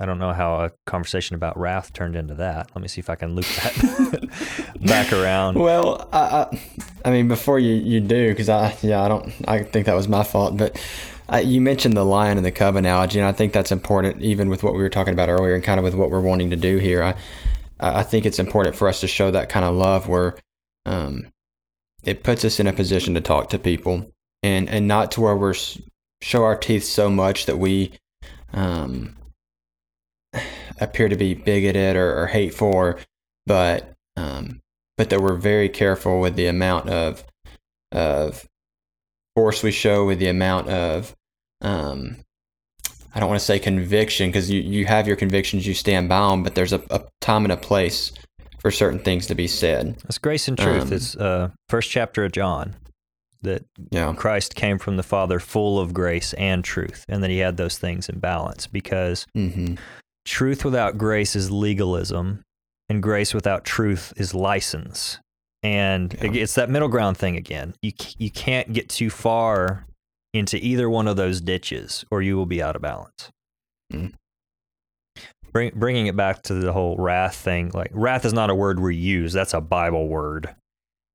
[0.00, 2.70] I don't know how a conversation about wrath turned into that.
[2.74, 5.58] Let me see if I can loop that back around.
[5.58, 6.46] Well, I,
[7.04, 10.08] I, mean, before you, you do, because I, yeah, I don't, I think that was
[10.08, 10.82] my fault, but
[11.28, 14.48] I, you mentioned the lion and the cub analogy, and I think that's important, even
[14.48, 16.56] with what we were talking about earlier, and kind of with what we're wanting to
[16.56, 17.02] do here.
[17.02, 17.14] I,
[17.78, 20.36] I think it's important for us to show that kind of love where,
[20.86, 21.28] um,
[22.02, 24.10] it puts us in a position to talk to people,
[24.42, 25.54] and and not to where we're
[26.22, 27.92] show our teeth so much that we,
[28.52, 29.16] um,
[30.80, 32.98] appear to be bigoted or, or hateful, or,
[33.46, 34.60] but um,
[34.96, 37.24] but that we're very careful with the amount of
[37.92, 38.48] of
[39.34, 41.16] force we show, with the amount of
[41.62, 42.16] um,
[43.14, 46.28] I don't want to say conviction because you, you have your convictions, you stand by
[46.30, 48.12] them, but there's a, a time and a place
[48.60, 49.96] for certain things to be said.
[50.02, 50.82] That's grace and truth.
[50.82, 52.76] Um, it's uh, first chapter of John
[53.42, 54.12] that Yeah.
[54.14, 57.78] Christ came from the Father full of grace and truth, and that he had those
[57.78, 59.74] things in balance because hmm
[60.24, 62.42] truth without grace is legalism,
[62.88, 65.18] and grace without truth is license.
[65.62, 66.30] And Yeah.
[66.32, 67.74] it's that middle ground thing again.
[67.82, 69.86] You you can't get too far
[70.32, 73.30] into either one of those ditches, or you will be out of balance.
[73.92, 74.14] Mm.
[75.52, 78.78] Bring, bringing it back to the whole wrath thing, like wrath is not a word
[78.78, 79.32] we use.
[79.32, 80.54] That's a Bible word.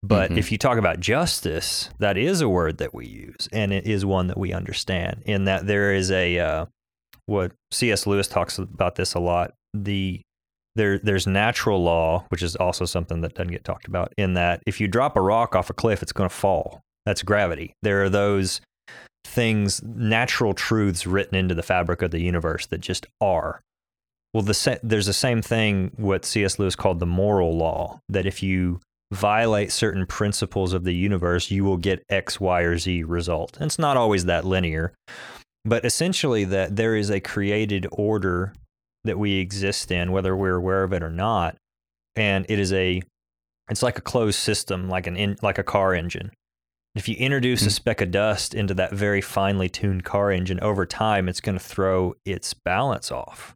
[0.04, 0.38] But Mhm.
[0.38, 4.06] if you talk about justice, that is a word that we use, and it is
[4.06, 5.24] one that we understand.
[5.26, 6.66] In that there is a uh,
[7.26, 8.06] what C.S.
[8.08, 9.54] Lewis talks about this a lot.
[9.74, 10.22] The
[10.76, 14.14] there there's natural law, which is also something that doesn't get talked about.
[14.18, 16.82] In that if you drop a rock off a cliff, it's going to fall.
[17.06, 17.74] That's gravity.
[17.82, 18.62] There are those
[19.26, 23.62] things, natural truths written into the fabric of the universe that just are.
[24.34, 26.60] Well, the there's the same thing what C.S.
[26.60, 28.00] Lewis called the moral law.
[28.10, 28.82] That if you
[29.14, 33.56] violate certain principles of the universe, you will get X, Y, or Z result.
[33.58, 34.94] And it's not always that linear,
[35.66, 38.54] but essentially that there is a created order
[39.04, 41.58] that we exist in, whether we're aware of it or not.
[42.16, 43.02] And it is a,
[43.70, 46.32] it's like a closed system, like an in, like a car engine.
[46.96, 47.74] If you introduce a Mm.
[47.74, 51.64] speck of dust into that very finely tuned car engine over time, it's going to
[51.64, 53.54] throw its balance off.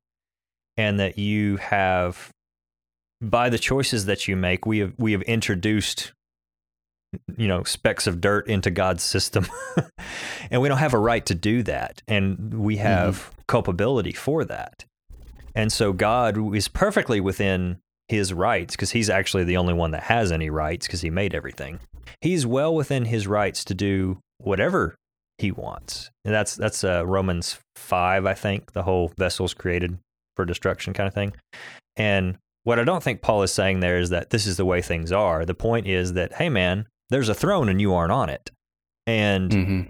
[0.75, 2.29] And that you have
[3.21, 6.13] by the choices that you make, we have we have introduced
[7.37, 9.47] you know specks of dirt into God's system,
[10.51, 14.85] and we don't have a right to do that, and we have culpability for that,
[15.55, 20.03] and so God is perfectly within His rights because He's actually the only one that
[20.03, 21.79] has any rights because He made everything.
[22.21, 24.95] He's well within His rights to do whatever
[25.37, 29.97] He wants, and that's that's uh, Romans five, I think, the whole vessels created
[30.35, 31.33] for destruction kind of thing,
[31.95, 34.81] and what I don't think Paul is saying there is that this is the way
[34.81, 35.45] things are.
[35.45, 38.51] The point is that, hey, man, there's a throne and you aren't on it.
[39.07, 39.81] And hmm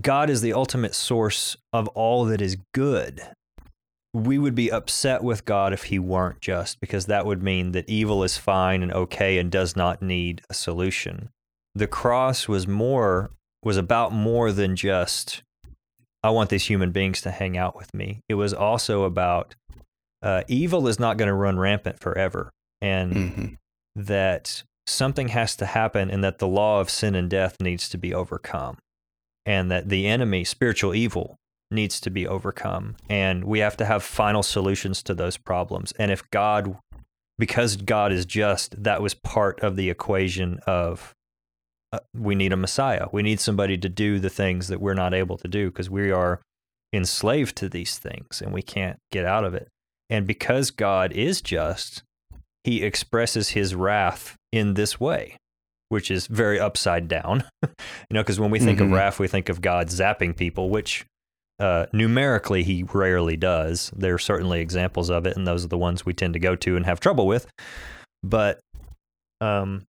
[0.00, 3.20] God is the ultimate source of all that is good.
[4.14, 7.88] We would be upset with God if he weren't just, because that would mean that
[7.88, 11.30] evil is fine and okay and does not need a solution.
[11.74, 13.30] The cross was more,
[13.62, 15.42] was about more than just,
[16.22, 18.20] I want these human beings to hang out with me.
[18.28, 19.54] It was also about
[20.22, 22.50] uh, evil is not going to run rampant forever.
[22.80, 23.46] And mm-hmm.
[23.96, 27.98] that something has to happen and that the law of sin and death needs to
[27.98, 28.78] be overcome.
[29.44, 31.36] And that the enemy spiritual evil
[31.70, 32.96] needs to be overcome.
[33.08, 35.92] And we have to have final solutions to those problems.
[35.98, 36.76] And if god
[37.38, 41.12] because god is just that was part of the equation of
[41.92, 43.06] uh, we need a messiah.
[43.10, 46.10] We need somebody to do the things that we're not able to do because we
[46.10, 46.40] are
[46.92, 49.68] enslaved to these things and we can't get out of it.
[50.08, 52.02] And because god is just
[52.64, 55.36] he expresses his wrath in this way,
[55.88, 57.42] which is very upside down.
[57.62, 57.68] you
[58.12, 58.84] know, because when we think Mhm.
[58.84, 61.04] of wrath, we think of God zapping people, which
[61.58, 63.92] uh, numerically he rarely does.
[63.94, 66.56] There are certainly examples of it, and those are the ones we tend to go
[66.56, 67.46] to and have trouble with.
[68.24, 68.58] But
[69.40, 69.84] um,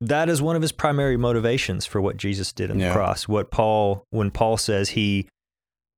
[0.00, 2.88] that is one of his primary motivations for what Jesus did on Yeah.
[2.88, 3.26] the cross.
[3.28, 5.28] What Paul, when Paul says he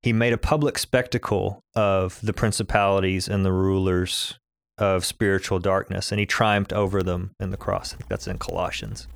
[0.03, 4.39] he made a public spectacle of the principalities and the rulers
[4.77, 7.93] of spiritual darkness, and he triumphed over them in the cross.
[7.93, 9.07] I think that's in Colossians.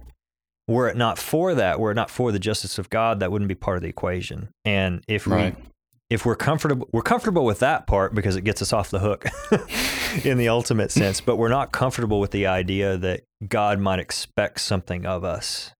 [0.67, 3.49] Were it not for that, were it not for the justice of God, that wouldn't
[3.49, 4.49] be part of the equation.
[4.65, 5.55] And if Right.
[5.55, 5.63] we
[6.11, 9.25] if we're comfortable we're comfortable with that part because it gets us off the hook
[10.25, 14.59] in the ultimate sense, but we're not comfortable with the idea that God might expect
[14.61, 15.71] something of us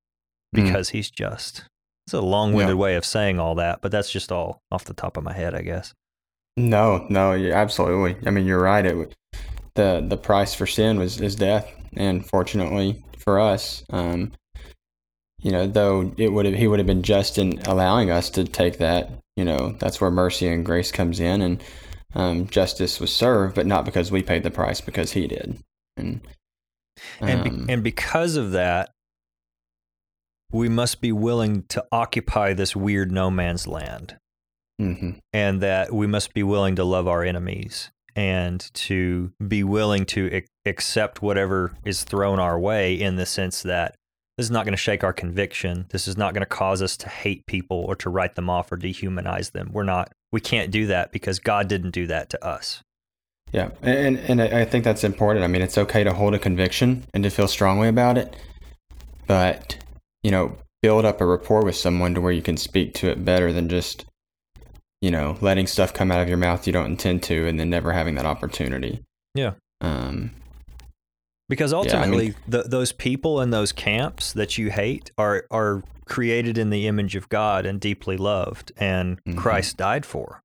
[0.56, 0.64] Mm.
[0.66, 1.66] because he's just.
[2.08, 2.82] It's a long-winded Yeah.
[2.82, 5.54] way of saying all that, but that's just all off the top of my head,
[5.56, 5.94] I guess.
[6.58, 8.16] No, no, absolutely.
[8.28, 8.86] I mean, you're right.
[8.86, 9.14] It
[9.76, 14.32] the the price for sin was is death, and fortunately for us, um,
[15.40, 18.46] you know, though it would have he would have been just in allowing us to
[18.46, 19.12] take that.
[19.36, 21.64] You know, that's where mercy and grace comes in, and
[22.14, 25.60] um, justice was served, but not because we paid the price, because he did.
[25.98, 26.22] And
[27.20, 28.92] and be, um, and because of that,
[30.52, 34.18] we must be willing to occupy this weird no man's land,
[34.82, 40.06] mhm, and that we must be willing to love our enemies and to be willing
[40.06, 43.96] to ac- accept whatever is thrown our way in the sense that
[44.38, 45.86] this is not going to shake our conviction.
[45.90, 48.72] This is not going to cause us to hate people or to write them off
[48.72, 49.70] or dehumanize them.
[49.72, 50.12] We're not.
[50.32, 52.82] We can't do that because God didn't do that to us.
[53.52, 55.46] Yeah, and and I think that's important.
[55.46, 58.36] I mean, it's okay to hold a conviction and to feel strongly about it,
[59.28, 59.78] but
[60.24, 63.24] you know, build up a rapport with someone to where you can speak to it
[63.24, 64.06] better than just
[65.06, 67.70] you know letting stuff come out of your mouth you don't intend to, and then
[67.70, 69.04] never having that opportunity.
[69.36, 69.54] Yeah.
[69.82, 70.32] Um.
[71.48, 76.58] Because I mean- ultimately, those people in those camps that you hate are are created
[76.58, 79.38] in the image of God and deeply loved, and Mhm.
[79.38, 80.42] Christ died for.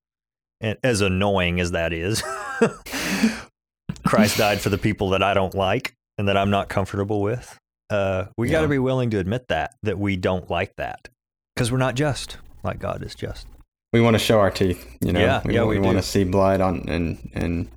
[0.62, 2.22] and as annoying as that is,
[4.06, 7.56] Christ died for the people that I don't like and that I'm not comfortable with.
[7.88, 11.08] Uh, we got to be willing to admit that that we don't like that
[11.54, 13.46] because we're not just like God is just.
[13.93, 14.86] We want to show our teeth.
[15.01, 17.68] You know, Yeah, we, yeah, want- we we want to see blood on and and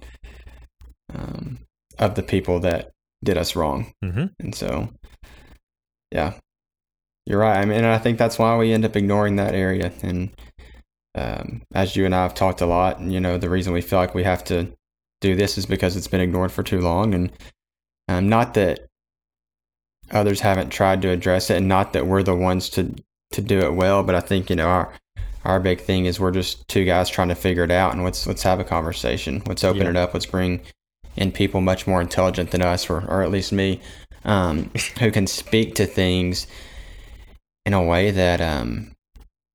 [1.14, 1.60] um,
[2.00, 2.92] of the people that
[3.24, 3.94] did us wrong.
[4.04, 4.26] Mm-hmm.
[4.40, 4.90] And so,
[6.12, 6.34] yeah,
[7.26, 7.58] you're right.
[7.60, 9.92] I mean, I think that's why we end up ignoring that area.
[10.02, 10.30] And
[11.16, 13.82] um, as you and I have talked a lot, and you know, the reason we
[13.82, 14.72] feel like we have to
[15.22, 17.14] do this is because it's been ignored for too long.
[17.14, 17.32] And
[18.08, 18.82] um, not that
[20.12, 22.94] others haven't tried to address it, and not that we're the ones to
[23.32, 24.94] to do it well, but I think you know our
[25.46, 28.26] our big thing is we're just two guys trying to figure it out, and let's
[28.28, 29.42] let's have a conversation.
[29.46, 29.90] Let's open Yeah.
[29.90, 30.14] it up.
[30.14, 30.62] Let's bring
[31.16, 33.82] in people much more intelligent than us, or or at least me,
[34.26, 34.70] um,
[35.00, 36.48] who can speak to things
[37.66, 38.92] in a way that um,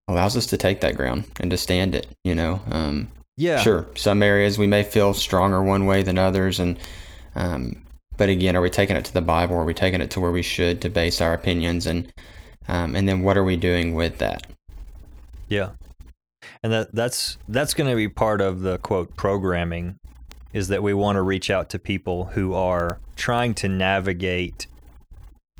[0.08, 2.06] allows us to take that ground and to stand it.
[2.24, 3.60] You know, um, Yeah.
[3.60, 6.78] sure, some areas we may feel stronger one way than others, and
[7.34, 7.82] um,
[8.16, 9.54] but again, are we taking it to the Bible?
[9.56, 12.12] Or are we taking it to where we should to base our opinions and
[12.68, 14.46] um, and then what are we doing with that?
[15.48, 15.70] Yeah.
[16.62, 19.96] And that that's that's going to be part of the quote programming
[20.52, 24.66] is that we want to reach out to people who are trying to navigate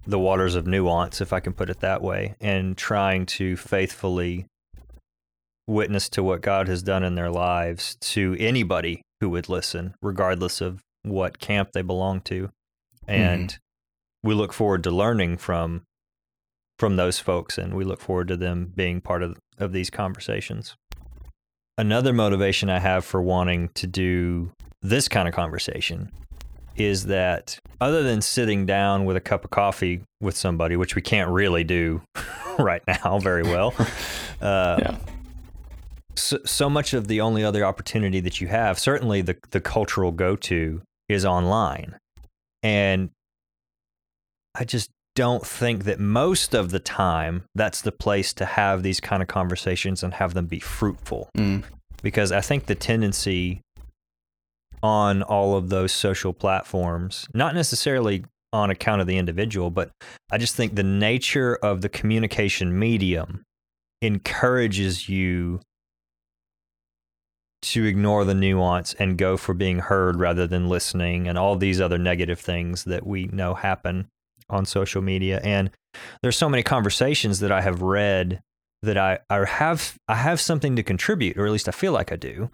[0.07, 4.47] the waters of nuance if I can put it that way and trying to faithfully
[5.67, 10.63] witness to what God has done in their lives to anybody who would listen regardless
[10.63, 12.45] of what camp they belong to.
[13.07, 13.11] Mm-hmm.
[13.11, 13.59] And
[14.23, 15.83] we look forward to learning from
[16.79, 20.77] from those folks and we look forward to them being part of, of these conversations.
[21.77, 24.51] Another motivation I have for wanting to do
[24.83, 26.11] this kind of conversation
[26.77, 31.03] is that other than sitting down with a cup of coffee with somebody, which we
[31.03, 32.01] can't really do
[32.59, 33.75] right now very well,
[34.41, 34.97] uh, Yeah.
[36.15, 40.13] so, so much of the only other opportunity that you have, certainly the, the cultural
[40.13, 41.97] go to, is online.
[42.63, 43.11] And
[44.55, 49.01] I just don't think that most of the time that's the place to have these
[49.01, 51.29] kind of conversations and have them be fruitful.
[51.37, 51.65] Mm.
[52.05, 53.61] Because I think the tendency
[54.81, 59.91] on all of those social platforms, not necessarily on account of the individual, but
[60.31, 63.43] I just think the nature of the communication medium
[64.01, 65.59] encourages you
[67.63, 71.81] to ignore the nuance and go for being heard rather than listening and all these
[71.81, 74.07] other negative things that we know happen
[74.51, 75.71] on social media and
[76.23, 78.41] there's so many conversations that I have read
[78.83, 82.13] that I, I have I have something to contribute or at least I feel like
[82.13, 82.51] I do.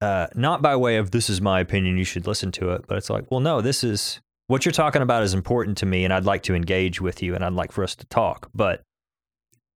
[0.00, 2.96] Uh, not by way of this is my opinion you should listen to it but
[2.96, 6.12] it's like well no this is what you're talking about is important to me and
[6.12, 8.48] I'd like to engage with you and I'd like for us to talk.
[8.54, 8.80] But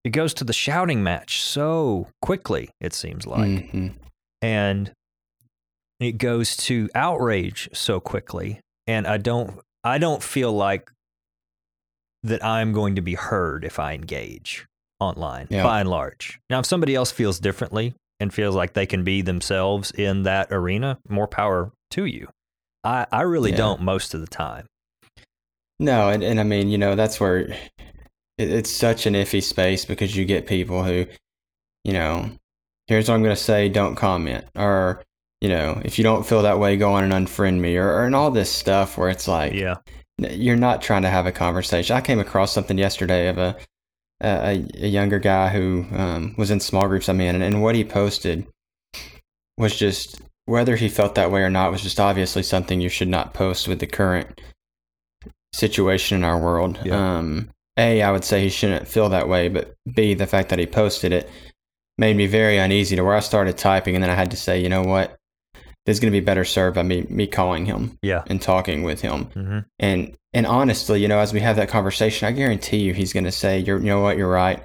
[0.02, 3.48] it goes to the shouting match so quickly it seems like.
[3.72, 3.94] Mhm.
[4.42, 4.92] and
[6.00, 10.90] it goes to outrage so quickly and i don't i don't feel like
[12.24, 14.66] that i'm going to be heard if i engage
[15.00, 15.62] online Yeah.
[15.62, 19.22] by and large now if somebody else feels differently and feels like they can be
[19.22, 22.28] themselves in that arena more power to you
[22.82, 23.56] i i really Yeah.
[23.58, 24.66] don't most of the time
[25.80, 27.58] No, and, and I mean, you know, that's where it,
[28.38, 31.06] it's such an iffy space because you get people who,
[31.82, 32.30] you know,
[32.86, 34.44] here's what I'm going to say, don't comment.
[34.54, 35.02] Or,
[35.40, 37.76] you know, if you don't feel that way, go on and unfriend me.
[37.76, 39.78] Or, or and all this stuff where it's like, yeah
[40.18, 41.96] you're not trying to have a conversation.
[41.96, 43.56] I came across something yesterday of a
[44.20, 47.74] a, a younger guy who um, was in small groups I'm in, and, and what
[47.74, 48.46] he posted
[49.58, 53.08] was just whether he felt that way or not was just obviously something you should
[53.08, 54.40] not post with the current
[55.52, 56.78] situation in our world.
[56.84, 57.18] Yeah.
[57.18, 60.58] Um, a, I would say he shouldn't feel that way, but B, the fact that
[60.58, 61.28] he posted it
[61.98, 64.60] made me very uneasy to where I started typing, and then I had to say,
[64.60, 65.16] you know what,
[65.86, 68.82] this is going to be better served by me me calling him yeah and talking
[68.82, 69.24] with him.
[69.26, 73.12] hmm And and honestly, you know, as we have that conversation, I guarantee you he's
[73.12, 74.60] going to say, "You're, you know what, you're right."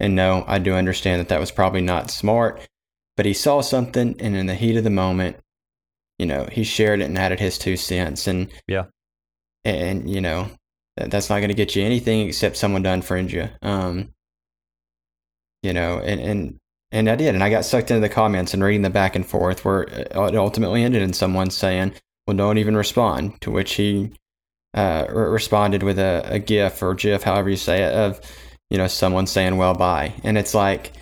[0.00, 2.66] And no, I do understand that that was probably not smart,
[3.16, 5.36] but he saw something, and in the heat of the moment,
[6.18, 8.86] you know, he shared it and added his two cents, and Yeah.
[9.64, 10.50] and you know,
[10.96, 13.48] that, that's not going to get you anything except someone to unfriend you.
[13.62, 14.12] Um,
[15.62, 16.58] you know, and and
[16.92, 19.26] and I did, and I got sucked into the comments and reading the back and
[19.26, 21.94] forth, where it ultimately ended in someone saying,
[22.26, 24.12] "Well, don't even respond," to which he
[24.74, 28.20] uh, re- responded with a, a GIF or GIF, however you say it, of
[28.70, 30.92] you know someone saying "well, bye," and it's like,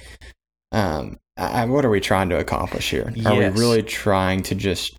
[0.72, 3.12] um, I, what are we trying to accomplish here?
[3.26, 4.96] Are we really trying to just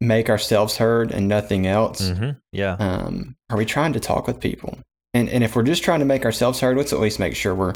[0.00, 2.08] make ourselves heard and nothing else?
[2.08, 4.78] hmm yeah Um, are we trying to talk with people?
[5.14, 7.54] And and if we're just trying to make ourselves heard, let's at least make sure
[7.54, 7.72] we're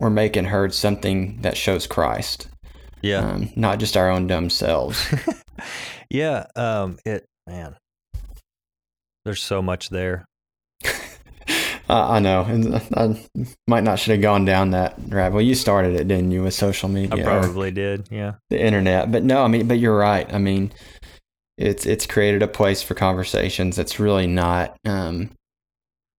[0.00, 2.48] we're making heard something that shows Christ.
[3.02, 3.18] Yeah.
[3.18, 5.14] um, not just our own dumb selves.
[6.10, 6.46] yeah.
[6.56, 7.76] Um, it, man,
[9.24, 10.24] there's so much there.
[11.88, 13.28] I, I know, and I
[13.66, 15.34] might not should have gone down that rabbit.
[15.34, 17.22] Well, you started it, didn't you, with social media?
[17.22, 18.08] I probably did.
[18.10, 18.34] Yeah.
[18.50, 19.12] the internet.
[19.12, 20.32] But no, I mean, but you're right.
[20.32, 20.72] I mean,
[21.56, 24.76] it's it's created a place for conversations that's really not.
[24.84, 25.30] Um,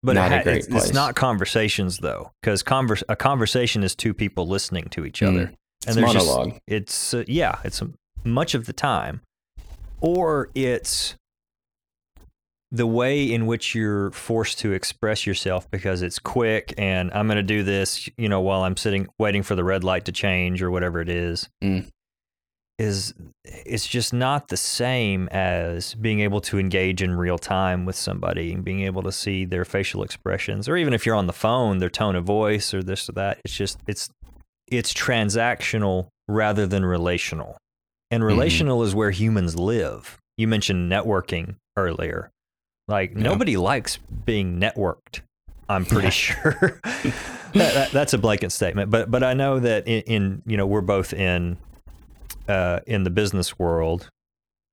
[0.02, 3.82] But Not it a ha- great it's, it's not conversations though, because converse, a conversation
[3.82, 5.28] is two people listening to each Mm.
[5.28, 5.52] other,
[5.86, 6.60] it's there's just- monologue.
[6.68, 7.94] it's uh, yeah, it's um,
[8.24, 9.22] much of the time,
[10.00, 11.16] or it's
[12.70, 17.38] the way in which you're forced to express yourself because it's quick and I'm going
[17.38, 20.62] to do this, you know, while I'm sitting waiting for the red light to change
[20.62, 21.48] or whatever it is.
[21.64, 21.88] Mm.
[22.78, 23.12] Is
[23.44, 28.52] it's just not the same as being able to engage in real time with somebody
[28.52, 31.78] and being able to see their facial expressions, or even if you're on the phone,
[31.78, 33.38] their tone of voice or this or that.
[33.44, 34.08] It's just it's
[34.70, 37.56] it's transactional rather than relational.
[38.12, 38.26] And Mhm.
[38.26, 40.16] relational is where humans live.
[40.36, 42.30] You mentioned networking earlier.
[42.86, 43.22] Like Yeah.
[43.22, 45.22] nobody likes being networked.
[45.68, 47.12] I'm pretty sure that,
[47.54, 50.80] that- that's a blanket statement, but but I know that in, in you know we're
[50.80, 51.56] both in
[52.48, 54.08] uh, in the business world,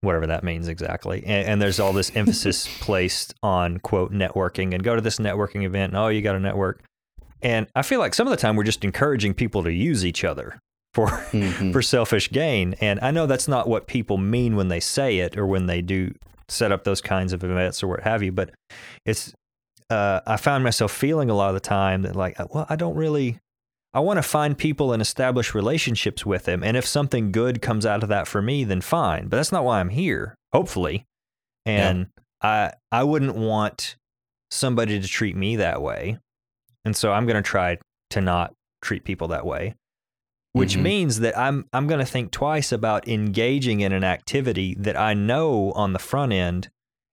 [0.02, 4.84] whatever that means exactly, and, and there's all this emphasis placed on quote networking and
[4.84, 6.82] go to this networking event and oh you got to network,
[7.42, 10.24] and I feel like some of the time we're just encouraging people to use each
[10.24, 10.60] other
[10.94, 11.74] for Mhm.
[11.74, 12.76] for selfish gain.
[12.80, 15.82] And I know that's not what people mean when they say it or when they
[15.82, 16.14] do
[16.48, 18.32] set up those kinds of events or what have you.
[18.32, 18.52] But
[19.06, 19.34] it's,
[19.90, 22.96] uh, I found myself feeling a lot of the time that, like, well, I don't
[22.96, 23.40] really,
[23.96, 26.64] I want to find people and establish relationships with them.
[26.64, 29.30] And if something good comes out of that for me, then fine.
[29.30, 31.06] But that's not why I'm here, hopefully.
[31.66, 32.08] And
[32.44, 33.96] I, I wouldn't want
[34.52, 36.20] somebody to treat me that way.
[36.84, 37.78] And so I'm going to try
[38.12, 39.74] to not treat people that way
[40.54, 40.84] which Mhm.
[40.84, 45.14] means that I'm I'm going to think twice about engaging in an activity that I
[45.14, 46.70] know on the front end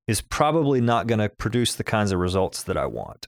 [0.06, 3.26] is probably not going to produce the kinds of results that I want.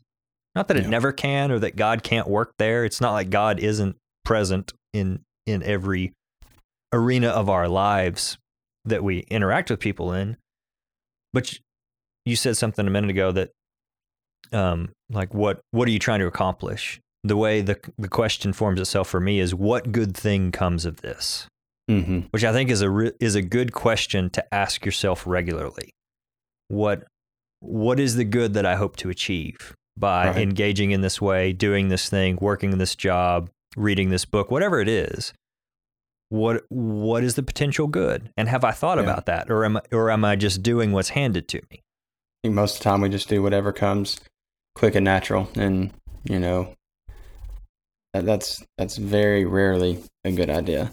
[0.55, 0.91] Not that it Yeah.
[0.91, 2.85] never can or that God can't work there.
[2.85, 6.13] It's not like God isn't present in in every
[6.93, 8.39] arena of our lives
[8.85, 10.37] that we interact with people in.
[11.33, 11.59] But
[12.25, 13.51] you said something a minute ago that
[14.53, 17.01] um like what what are you trying to accomplish?
[17.27, 21.01] the way the the question forms itself for me is what good thing comes of
[21.01, 21.49] this,
[21.91, 22.29] Mhm.
[22.33, 25.91] which I think is a re- is a good question to ask yourself regularly.
[26.69, 27.07] What
[27.61, 30.39] what is the good that I hope to achieve by Right.
[30.39, 34.89] engaging in this way, doing this thing, working this job, reading this book, whatever it
[34.89, 35.33] is?
[36.31, 38.31] What what is the potential good?
[38.37, 39.05] And have I thought Yeah.
[39.05, 41.77] about that, or am I, or am I just doing what's handed to me?
[41.83, 44.19] I think most of the time we just do whatever comes
[44.75, 45.93] quick and natural, and
[46.25, 46.75] you know,
[48.13, 50.93] that, that's that's very rarely a good idea.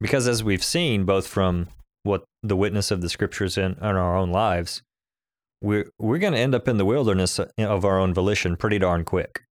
[0.00, 1.68] Because as we've seen, both from
[2.04, 4.82] what the witness of the scriptures in, in our own lives,
[5.60, 9.04] we're we're going to end up in the wilderness of our own volition pretty darn
[9.04, 9.42] quick.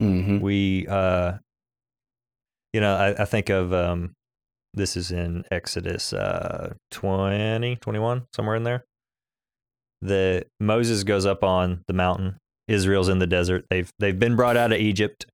[0.00, 1.34] hmm We, uh,
[2.72, 4.14] you know, I, I think of um,
[4.74, 8.84] this is in Exodus uh, 20, 21, somewhere in there.
[10.00, 12.38] The Moses goes up on the mountain.
[12.68, 13.66] Israel's in the desert.
[13.70, 15.26] They've they've been brought out of Egypt.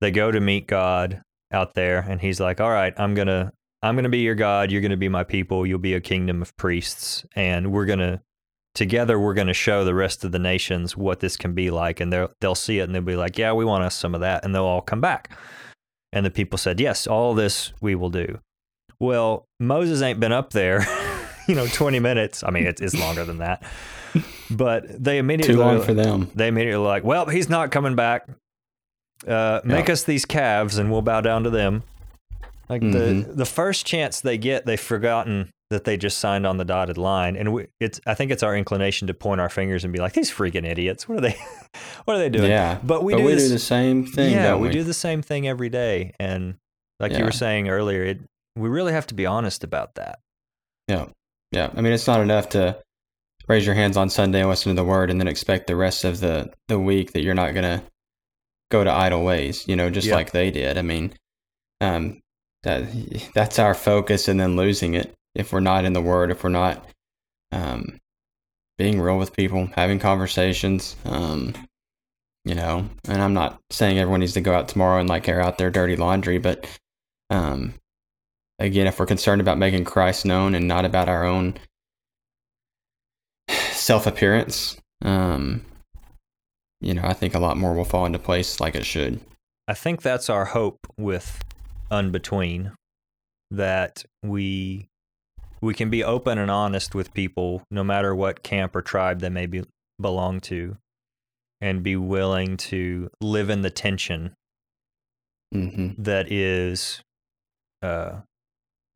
[0.00, 1.22] They go to meet God
[1.52, 4.70] out there, and he's like, "All right, I'm gonna I'm gonna be your God.
[4.72, 5.64] You're gonna be my people.
[5.66, 8.22] You'll be a kingdom of priests, and we're gonna
[8.74, 12.12] together we're gonna show the rest of the nations what this can be like, and
[12.12, 14.44] they'll they'll see it, and they'll be like, "Yeah, we want us some of that,"
[14.44, 15.30] and they'll all come back.
[16.12, 18.38] And the people said, "Yes, all this we will do."
[19.00, 20.86] Well, Moses ain't been up there,
[21.48, 22.44] you know, 20 minutes.
[22.44, 23.62] I mean, it's, it's longer than that.
[24.50, 26.30] But they immediately Too long for them.
[26.34, 28.28] they immediately were like, well, he's not coming back.
[29.26, 31.82] Uh, make us these calves and we'll bow down to them.
[32.68, 32.86] Like the
[33.26, 33.36] Mhm.
[33.36, 37.36] the first chance they get, they've forgotten that they just signed on the dotted line,
[37.36, 40.14] and we, it's I think it's our inclination to point our fingers and be like,
[40.14, 41.08] these freaking idiots.
[41.08, 41.36] What are they?
[42.06, 42.50] what are they doing?
[42.50, 44.32] Yeah, But we but do we this, do the same thing.
[44.32, 46.54] yeah, we we do the same thing every day, and
[47.00, 48.20] like you were saying earlier, it
[48.56, 50.20] we really have to be honest about that.
[50.88, 51.06] Yeah.
[51.52, 51.70] Yeah.
[51.76, 52.78] I mean, it's not enough to
[53.48, 56.04] raise your hands on Sunday and listen to the word and then expect the rest
[56.04, 57.82] of the, the week that you're not going to
[58.70, 60.14] go to idle ways, you know, just Yeah.
[60.14, 60.78] like they did.
[60.78, 61.12] I mean,
[61.80, 62.20] um,
[62.62, 62.84] that
[63.34, 66.50] that's our focus and then losing it if we're not in the word, if we're
[66.50, 66.84] not
[67.52, 67.98] um,
[68.78, 71.54] being real with people, having conversations, um,
[72.44, 75.40] you know, and I'm not saying everyone needs to go out tomorrow and like air
[75.40, 76.66] out their dirty laundry, but
[77.30, 77.74] um,
[78.58, 81.54] again, if we're concerned about making Christ known and not about our own
[83.48, 85.64] self appearance, um,
[86.80, 89.20] you know, I think a lot more will fall into place like it should.
[89.66, 91.42] I think that's our hope with
[91.90, 92.74] Unbetween
[93.50, 94.88] that we
[95.64, 99.28] we can be open and honest with people no matter what camp or tribe they
[99.28, 99.62] may be
[100.00, 100.76] belong to
[101.60, 104.34] and be willing to live in the tension
[105.54, 106.02] Mm-hmm.
[106.02, 107.00] that is
[107.80, 108.22] uh,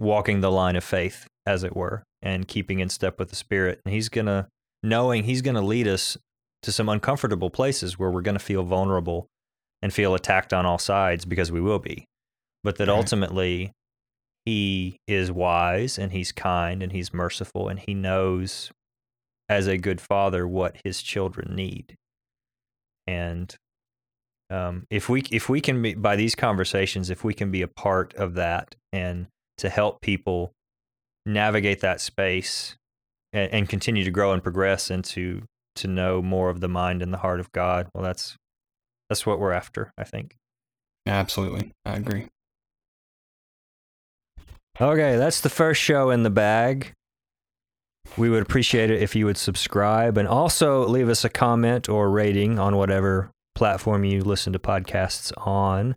[0.01, 3.81] walking the line of faith, as it were, and keeping in step with the Spirit.
[3.85, 4.49] And He's gonna
[4.83, 6.17] knowing He's gonna lead us
[6.63, 9.29] to some uncomfortable places where we're gonna feel vulnerable
[9.83, 12.07] and feel attacked on all sides because we will be,
[12.65, 12.97] but that Right.
[12.97, 13.71] ultimately
[14.49, 18.73] He is wise and He's kind and He's merciful and He knows
[19.47, 21.97] as a good father what His children need.
[23.07, 23.55] And
[24.49, 27.69] um, if we if we can be by these conversations, if we can be a
[27.69, 29.27] part of that and
[29.59, 30.53] to help people
[31.27, 32.75] navigate that space
[33.35, 35.43] and, and continue to grow and progress and to
[35.77, 38.35] to know more of the mind and the heart of God, well, that's
[39.11, 40.37] that's what we're after, I think.
[41.07, 41.73] Absolutely.
[41.85, 42.29] I agree.
[44.81, 46.93] Okay, that's the first show in the bag.
[48.17, 52.11] We would appreciate it if you would subscribe and also leave us a comment or
[52.11, 55.97] rating on whatever platform you listen to podcasts on.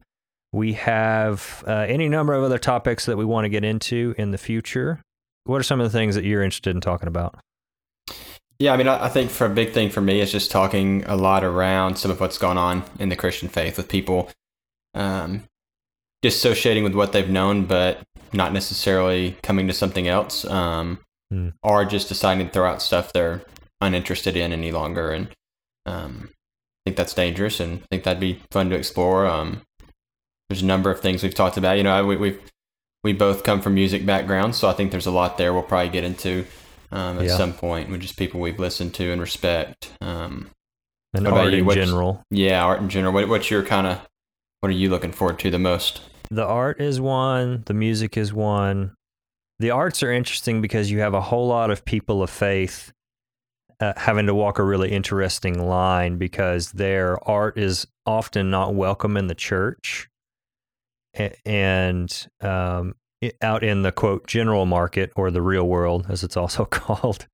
[0.52, 4.32] We have uh, any number of other topics that we want to get into in
[4.32, 5.00] the future.
[5.44, 7.36] What are some of the things that you're interested in talking about?
[8.58, 11.16] Yeah, I mean, I think for a big thing for me is just talking a
[11.16, 14.30] lot around some of what's going on in the Christian faith with people
[14.94, 15.44] um,
[16.22, 18.04] dissociating with what they've known, but
[18.34, 21.00] not necessarily coming to something else, um,
[21.32, 21.50] Hmm.
[21.64, 23.42] or just deciding to throw out stuff they're
[23.80, 25.12] uninterested in any longer.
[25.12, 25.30] And
[25.86, 29.26] um, I think that's dangerous, and I think that'd be fun to explore.
[29.28, 29.62] Um,
[30.50, 31.78] there's a number of things we've talked about.
[31.78, 32.42] You know, I, we, we've
[33.04, 35.90] we both come from music backgrounds, so I think there's a lot there we'll probably
[35.90, 36.46] get into
[36.92, 37.38] um, at Yeah.
[37.38, 39.92] some point with just people we've listened to and respect.
[40.02, 40.50] Um,
[41.14, 42.22] And art in general.
[42.30, 43.14] yeah, art in general.
[43.14, 44.00] What, what's your kind of
[44.60, 46.02] what are you looking forward to the most?
[46.32, 48.96] The art is one, the music is one.
[49.60, 52.94] The arts are interesting because you have a whole lot of people of faith
[53.82, 59.18] uh, having to walk a really interesting line because their art is often not welcome
[59.18, 60.08] in the church.
[61.46, 62.96] And um,
[63.42, 67.28] out in the quote general market or the real world, as it's also called,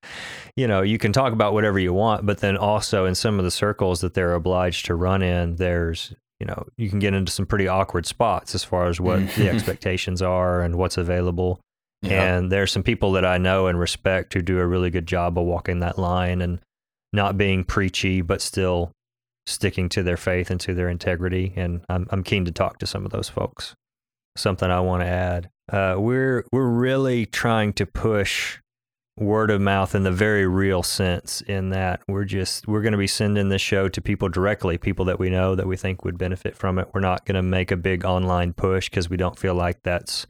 [0.55, 3.45] you know, you can talk about whatever you want, but then also in some of
[3.45, 7.31] the circles that they're obliged to run in, there's you know, you can get into
[7.31, 11.59] some pretty awkward spots as far as what the expectations are and what's available.
[12.03, 15.38] And there's some people that I know and respect who do a really good job
[15.38, 16.59] of walking that line and
[17.11, 18.91] not being preachy, but still
[19.47, 21.53] sticking to their faith and to their integrity.
[21.55, 23.73] And I'm, I'm keen to talk to some of those folks.
[24.35, 25.49] Something I want to add.
[25.71, 28.59] Uh, we're we're really trying to push
[29.18, 32.97] word of mouth in the very real sense in that we're just we're going to
[32.97, 36.18] be sending this show to people directly people that we know that we think would
[36.18, 36.88] benefit from it.
[36.93, 40.28] We're not going to make a big online push because we don't feel like that's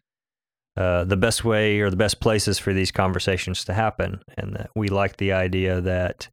[0.78, 4.22] uh, the best way or the best places for these conversations to happen.
[4.38, 6.30] And that we like the idea that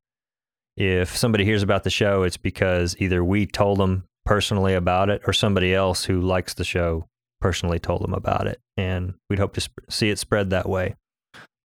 [0.76, 5.22] if somebody hears about the show it's because either we told them personally about it
[5.26, 7.06] or somebody else who likes the show
[7.40, 8.60] personally told them about it.
[8.76, 10.94] And we'd hope to sp- see it spread that way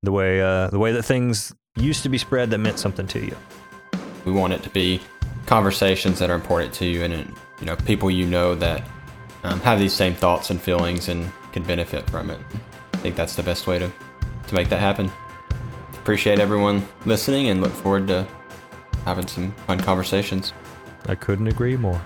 [0.03, 3.19] the way uh, the way that things used to be spread that meant something to
[3.19, 3.35] you.
[4.25, 4.99] we want it to be
[5.45, 7.13] conversations that are important to you and
[7.59, 8.83] you know people you know that
[9.43, 12.39] um, have these same thoughts and feelings and can benefit from it
[12.93, 13.89] i think that's the best way to
[14.47, 15.09] to make that happen
[15.93, 18.27] appreciate everyone listening and look forward to
[19.05, 20.53] having some fun conversations
[21.07, 21.99] I couldn't agree more.